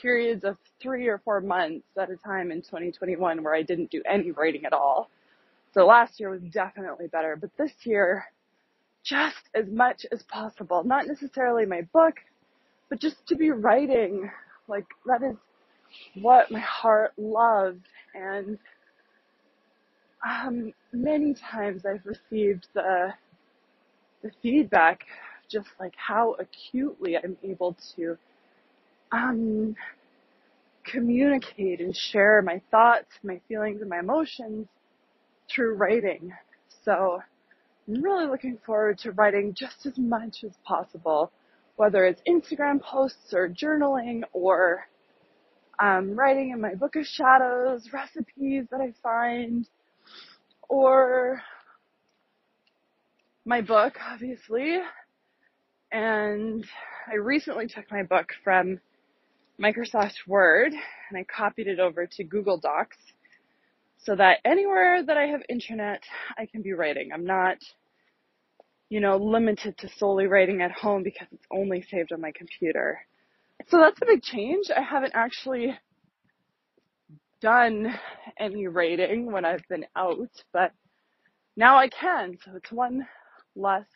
periods 0.00 0.42
of 0.44 0.56
three 0.80 1.06
or 1.06 1.18
four 1.18 1.40
months 1.40 1.86
at 1.96 2.10
a 2.10 2.16
time 2.16 2.50
in 2.50 2.60
2021 2.62 3.42
where 3.42 3.54
I 3.54 3.62
didn't 3.62 3.90
do 3.90 4.02
any 4.08 4.32
writing 4.32 4.64
at 4.64 4.72
all. 4.72 5.10
So 5.74 5.86
last 5.86 6.18
year 6.18 6.30
was 6.30 6.42
definitely 6.52 7.06
better, 7.06 7.36
but 7.36 7.50
this 7.56 7.72
year, 7.84 8.24
just 9.04 9.48
as 9.54 9.66
much 9.68 10.06
as 10.12 10.22
possible. 10.24 10.84
Not 10.84 11.06
necessarily 11.06 11.66
my 11.66 11.82
book, 11.92 12.14
but 12.88 13.00
just 13.00 13.26
to 13.28 13.36
be 13.36 13.50
writing. 13.50 14.30
Like 14.68 14.86
that 15.06 15.22
is 15.22 15.36
what 16.22 16.50
my 16.50 16.60
heart 16.60 17.12
loves 17.18 17.84
and 18.14 18.58
um, 20.26 20.72
many 20.92 21.34
times 21.34 21.82
I've 21.84 22.04
received 22.06 22.68
the 22.74 23.12
the 24.22 24.30
feedback, 24.40 25.00
just 25.50 25.68
like 25.80 25.94
how 25.96 26.36
acutely 26.38 27.16
I'm 27.16 27.36
able 27.42 27.76
to 27.96 28.16
um, 29.10 29.74
communicate 30.84 31.80
and 31.80 31.94
share 31.96 32.40
my 32.40 32.60
thoughts, 32.70 33.08
my 33.24 33.40
feelings, 33.48 33.80
and 33.80 33.90
my 33.90 33.98
emotions 33.98 34.68
through 35.50 35.74
writing. 35.74 36.32
So 36.84 37.20
I'm 37.92 38.02
really 38.02 38.26
looking 38.26 38.56
forward 38.64 38.96
to 39.00 39.12
writing 39.12 39.52
just 39.52 39.84
as 39.84 39.98
much 39.98 40.44
as 40.44 40.52
possible, 40.64 41.30
whether 41.76 42.06
it's 42.06 42.22
Instagram 42.26 42.80
posts 42.80 43.34
or 43.34 43.50
journaling 43.50 44.22
or 44.32 44.86
um, 45.78 46.14
writing 46.18 46.50
in 46.50 46.60
my 46.60 46.74
book 46.74 46.96
of 46.96 47.04
shadows, 47.04 47.90
recipes 47.92 48.64
that 48.70 48.80
I 48.80 48.94
find, 49.02 49.68
or 50.70 51.42
my 53.44 53.60
book, 53.60 53.98
obviously. 54.10 54.78
And 55.90 56.64
I 57.10 57.16
recently 57.16 57.66
took 57.66 57.90
my 57.90 58.04
book 58.04 58.28
from 58.42 58.80
Microsoft 59.60 60.26
Word 60.26 60.72
and 60.72 61.18
I 61.18 61.24
copied 61.24 61.66
it 61.66 61.78
over 61.78 62.06
to 62.06 62.24
Google 62.24 62.56
Docs 62.56 62.96
so 63.98 64.16
that 64.16 64.38
anywhere 64.46 65.02
that 65.04 65.16
I 65.16 65.26
have 65.26 65.42
internet, 65.48 66.02
I 66.38 66.46
can 66.46 66.62
be 66.62 66.72
writing. 66.72 67.10
I'm 67.12 67.24
not, 67.24 67.58
you 68.92 69.00
know, 69.00 69.16
limited 69.16 69.74
to 69.78 69.88
solely 69.88 70.26
writing 70.26 70.60
at 70.60 70.70
home 70.70 71.02
because 71.02 71.26
it's 71.32 71.46
only 71.50 71.80
saved 71.80 72.12
on 72.12 72.20
my 72.20 72.30
computer. 72.30 73.00
So 73.68 73.78
that's 73.78 73.98
a 74.02 74.04
big 74.04 74.22
change. 74.22 74.66
I 74.70 74.82
haven't 74.82 75.14
actually 75.14 75.74
done 77.40 77.98
any 78.38 78.66
writing 78.66 79.32
when 79.32 79.46
I've 79.46 79.66
been 79.70 79.86
out, 79.96 80.28
but 80.52 80.72
now 81.56 81.78
I 81.78 81.88
can. 81.88 82.36
So 82.44 82.50
it's 82.54 82.70
one 82.70 83.06
less 83.56 83.86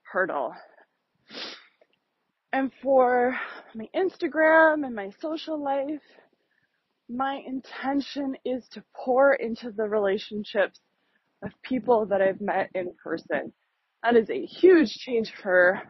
hurdle. 0.00 0.54
And 2.54 2.72
for 2.82 3.38
my 3.74 3.86
Instagram 3.94 4.86
and 4.86 4.94
my 4.94 5.10
social 5.20 5.62
life, 5.62 6.00
my 7.10 7.42
intention 7.46 8.34
is 8.46 8.66
to 8.68 8.82
pour 8.94 9.34
into 9.34 9.72
the 9.72 9.84
relationships 9.84 10.80
of 11.44 11.50
people 11.60 12.06
that 12.06 12.22
I've 12.22 12.40
met 12.40 12.70
in 12.74 12.94
person. 13.04 13.52
That 14.02 14.16
is 14.16 14.30
a 14.30 14.44
huge 14.46 14.90
change 14.92 15.32
for 15.42 15.80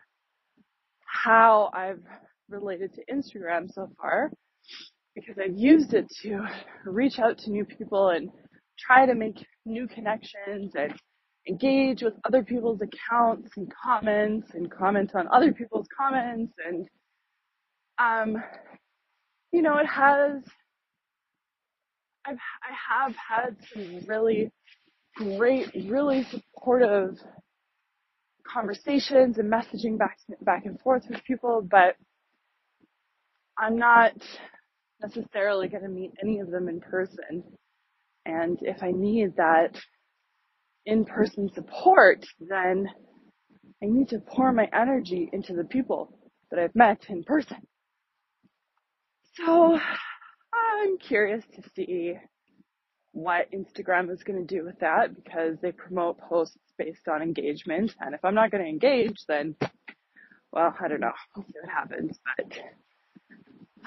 how 1.07 1.71
I've 1.73 2.03
related 2.49 2.93
to 2.95 3.05
Instagram 3.13 3.71
so 3.73 3.89
far 4.01 4.31
because 5.15 5.37
I've 5.43 5.57
used 5.57 5.95
it 5.95 6.07
to 6.23 6.47
reach 6.85 7.19
out 7.19 7.39
to 7.39 7.51
new 7.51 7.65
people 7.65 8.11
and 8.11 8.31
try 8.79 9.07
to 9.07 9.15
make 9.15 9.45
new 9.65 9.89
connections 9.89 10.73
and 10.75 10.93
engage 11.49 12.03
with 12.03 12.15
other 12.25 12.43
people's 12.43 12.81
accounts 12.81 13.51
and 13.57 13.73
comments 13.83 14.49
and 14.55 14.71
comment 14.71 15.13
on 15.15 15.29
other 15.33 15.53
people's 15.53 15.87
comments. 15.97 16.53
And 16.67 16.87
um 17.99 18.43
you 19.53 19.63
know 19.63 19.79
it 19.79 19.87
has 19.87 20.43
I've 22.27 22.37
I 22.37 23.05
have 23.05 23.15
had 23.17 23.57
some 23.73 24.01
really 24.07 24.51
great 25.17 25.71
really 25.89 26.25
supportive 26.25 27.17
conversations 28.53 29.39
and 29.39 29.53
messaging 29.53 29.99
back 29.99 30.19
back 30.43 30.67
and 30.67 30.81
forth 30.81 31.05
with 31.09 31.23
people 31.25 31.67
but 31.69 31.97
I'm 33.59 33.77
not 33.77 34.13
necessarily 35.01 35.69
going 35.69 35.83
to 35.83 35.89
meet 35.89 36.13
any 36.23 36.41
of 36.41 36.51
them 36.51 36.69
in 36.69 36.81
person 36.81 37.43
and 38.27 38.59
if 38.63 38.83
I 38.83 38.91
need 38.91 39.37
that 39.37 39.77
in-person 40.87 41.51
support, 41.55 42.25
then 42.41 42.89
I 43.83 43.87
need 43.87 44.09
to 44.09 44.21
pour 44.21 44.53
my 44.53 44.69
energy 44.73 45.29
into 45.33 45.53
the 45.53 45.65
people 45.65 46.19
that 46.51 46.61
I've 46.61 46.75
met 46.75 46.99
in 47.09 47.25
person. 47.25 47.59
So 49.35 49.79
I'm 50.55 50.99
curious 50.99 51.45
to 51.55 51.63
see 51.75 52.15
what 53.17 53.51
Instagram 53.51 54.13
is 54.13 54.23
going 54.23 54.39
to 54.39 54.55
do 54.55 54.63
with 54.63 54.79
that 54.81 55.15
because 55.17 55.57
they 55.63 55.73
promote 55.73 56.21
posts 56.21 56.59
based 56.77 57.09
on 57.11 57.23
engagement. 57.23 57.95
And 57.99 58.15
if 58.15 58.23
I'm 58.23 58.35
not 58.35 58.51
going 58.51 58.63
to 58.63 58.69
engage, 58.69 59.17
then, 59.27 59.57
well, 60.53 60.77
I 60.79 60.87
don't 60.87 61.01
know. 61.01 61.13
We'll 61.35 61.47
see 61.47 61.55
what 61.63 61.73
happens. 61.73 62.19
But 62.37 62.53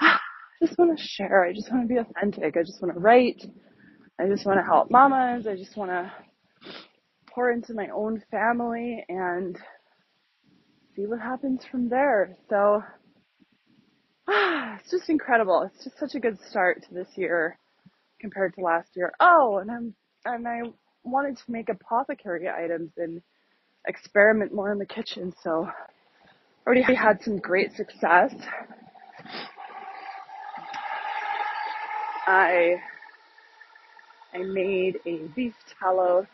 I 0.00 0.18
just 0.66 0.76
want 0.76 0.98
to 0.98 1.04
share. 1.06 1.44
I 1.44 1.52
just 1.52 1.70
want 1.70 1.84
to 1.84 1.88
be 1.88 2.00
authentic. 2.00 2.56
I 2.56 2.64
just 2.64 2.82
want 2.82 2.92
to 2.92 3.00
write. 3.00 3.40
I 4.20 4.26
just 4.26 4.44
want 4.44 4.58
to 4.58 4.64
help 4.64 4.90
mamas. 4.90 5.46
I 5.46 5.54
just 5.54 5.76
want 5.76 5.92
to 5.92 6.12
pour 7.32 7.52
into 7.52 7.72
my 7.72 7.86
own 7.94 8.24
family 8.32 9.04
and 9.08 9.56
see 10.96 11.06
what 11.06 11.20
happens 11.20 11.62
from 11.70 11.88
there. 11.88 12.36
So, 12.48 12.82
it's 14.28 14.90
just 14.90 15.08
incredible. 15.08 15.70
It's 15.72 15.84
just 15.84 16.00
such 16.00 16.16
a 16.16 16.20
good 16.20 16.38
start 16.48 16.82
to 16.88 16.94
this 16.94 17.08
year 17.14 17.59
compared 18.20 18.54
to 18.54 18.60
last 18.60 18.90
year. 18.94 19.12
Oh, 19.20 19.58
and 19.58 19.70
I'm, 19.70 19.94
and 20.24 20.46
I 20.46 20.62
wanted 21.04 21.36
to 21.36 21.50
make 21.50 21.68
apothecary 21.68 22.48
items 22.48 22.92
and 22.96 23.22
experiment 23.86 24.54
more 24.54 24.70
in 24.72 24.78
the 24.78 24.86
kitchen. 24.86 25.32
So, 25.42 25.68
already 26.66 26.82
had 26.94 27.22
some 27.22 27.38
great 27.38 27.72
success. 27.74 28.34
I 32.26 32.76
I 34.32 34.38
made 34.38 35.00
a 35.06 35.26
beef 35.34 35.54
tallow 35.80 36.26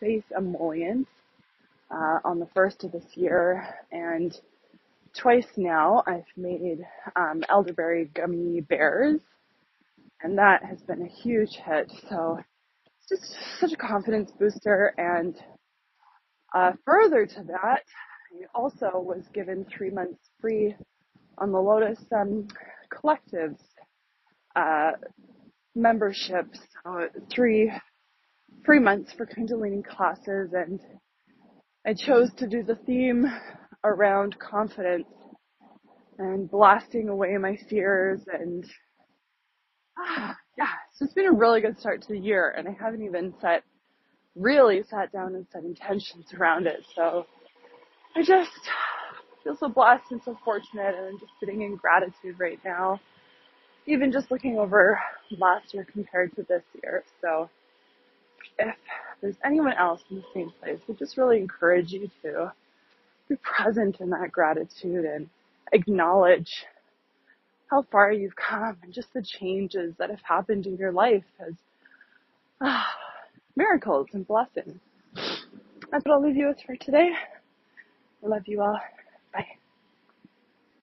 face 0.00 0.24
emollient 0.36 1.06
uh, 1.90 2.18
on 2.24 2.38
the 2.38 2.46
first 2.54 2.84
of 2.84 2.92
this 2.92 3.04
year, 3.14 3.66
and 3.90 4.34
twice 5.14 5.46
now 5.58 6.02
I've 6.06 6.24
made 6.36 6.78
um, 7.14 7.42
elderberry 7.50 8.06
gummy 8.14 8.62
bears, 8.62 9.20
and 10.22 10.38
that 10.38 10.64
has 10.64 10.80
been 10.82 11.02
a 11.02 11.08
huge 11.08 11.56
hit. 11.64 11.90
So 12.08 12.38
it's 12.86 13.08
just 13.08 13.34
such 13.60 13.72
a 13.72 13.76
confidence 13.76 14.30
booster. 14.38 14.94
And 14.96 15.36
uh, 16.54 16.72
further 16.84 17.26
to 17.26 17.42
that, 17.44 17.82
I 17.82 18.46
also 18.54 18.90
was 18.94 19.24
given 19.34 19.66
three 19.76 19.90
months 19.90 20.20
free 20.40 20.74
on 21.38 21.52
the 21.52 21.58
Lotus 21.58 21.98
um, 22.14 22.46
Collectives 22.92 23.60
uh, 24.54 24.92
membership. 25.74 26.46
So 26.84 27.08
three 27.34 27.72
three 28.64 28.78
months 28.78 29.12
for 29.16 29.26
Kundalini 29.26 29.84
classes 29.84 30.50
and 30.52 30.80
I 31.84 31.94
chose 31.94 32.30
to 32.36 32.46
do 32.46 32.62
the 32.62 32.76
theme 32.86 33.26
around 33.82 34.36
confidence 34.38 35.08
and 36.18 36.48
blasting 36.48 37.08
away 37.08 37.36
my 37.38 37.56
fears 37.68 38.20
and 38.32 38.64
ah, 39.98 40.36
so 40.94 41.04
it's 41.04 41.14
been 41.14 41.26
a 41.26 41.32
really 41.32 41.60
good 41.60 41.78
start 41.78 42.02
to 42.02 42.08
the 42.08 42.18
year 42.18 42.50
and 42.56 42.68
I 42.68 42.76
haven't 42.78 43.02
even 43.02 43.34
set 43.40 43.62
really 44.36 44.82
sat 44.88 45.12
down 45.12 45.34
and 45.34 45.46
set 45.52 45.64
intentions 45.64 46.32
around 46.34 46.66
it. 46.66 46.84
So 46.94 47.26
I 48.16 48.22
just 48.22 48.50
feel 49.44 49.56
so 49.56 49.68
blessed 49.68 50.04
and 50.10 50.20
so 50.24 50.38
fortunate 50.44 50.94
and 50.94 51.06
I'm 51.06 51.18
just 51.18 51.32
sitting 51.40 51.62
in 51.62 51.76
gratitude 51.76 52.38
right 52.38 52.58
now. 52.64 53.00
Even 53.86 54.12
just 54.12 54.30
looking 54.30 54.58
over 54.58 55.00
last 55.38 55.74
year 55.74 55.86
compared 55.90 56.34
to 56.36 56.44
this 56.44 56.62
year. 56.82 57.02
So 57.20 57.50
if 58.58 58.74
there's 59.20 59.36
anyone 59.44 59.72
else 59.72 60.02
in 60.10 60.16
the 60.18 60.24
same 60.32 60.52
place, 60.60 60.78
I 60.88 60.92
just 60.92 61.16
really 61.16 61.38
encourage 61.38 61.90
you 61.90 62.08
to 62.22 62.52
be 63.28 63.36
present 63.36 64.00
in 64.00 64.10
that 64.10 64.30
gratitude 64.30 65.04
and 65.04 65.28
acknowledge 65.72 66.64
how 67.72 67.82
far 67.90 68.12
you've 68.12 68.36
come 68.36 68.76
and 68.82 68.92
just 68.92 69.08
the 69.14 69.22
changes 69.22 69.94
that 69.98 70.10
have 70.10 70.20
happened 70.22 70.66
in 70.66 70.76
your 70.76 70.92
life 70.92 71.24
as 71.40 71.54
ah, 72.60 72.86
miracles 73.56 74.08
and 74.12 74.26
blessings. 74.26 74.78
That's 75.90 76.04
what 76.04 76.12
I'll 76.12 76.22
leave 76.22 76.36
you 76.36 76.48
with 76.48 76.58
for 76.66 76.76
today. 76.76 77.12
I 78.22 78.28
love 78.28 78.42
you 78.46 78.60
all. 78.60 78.78
Bye. 79.32 79.46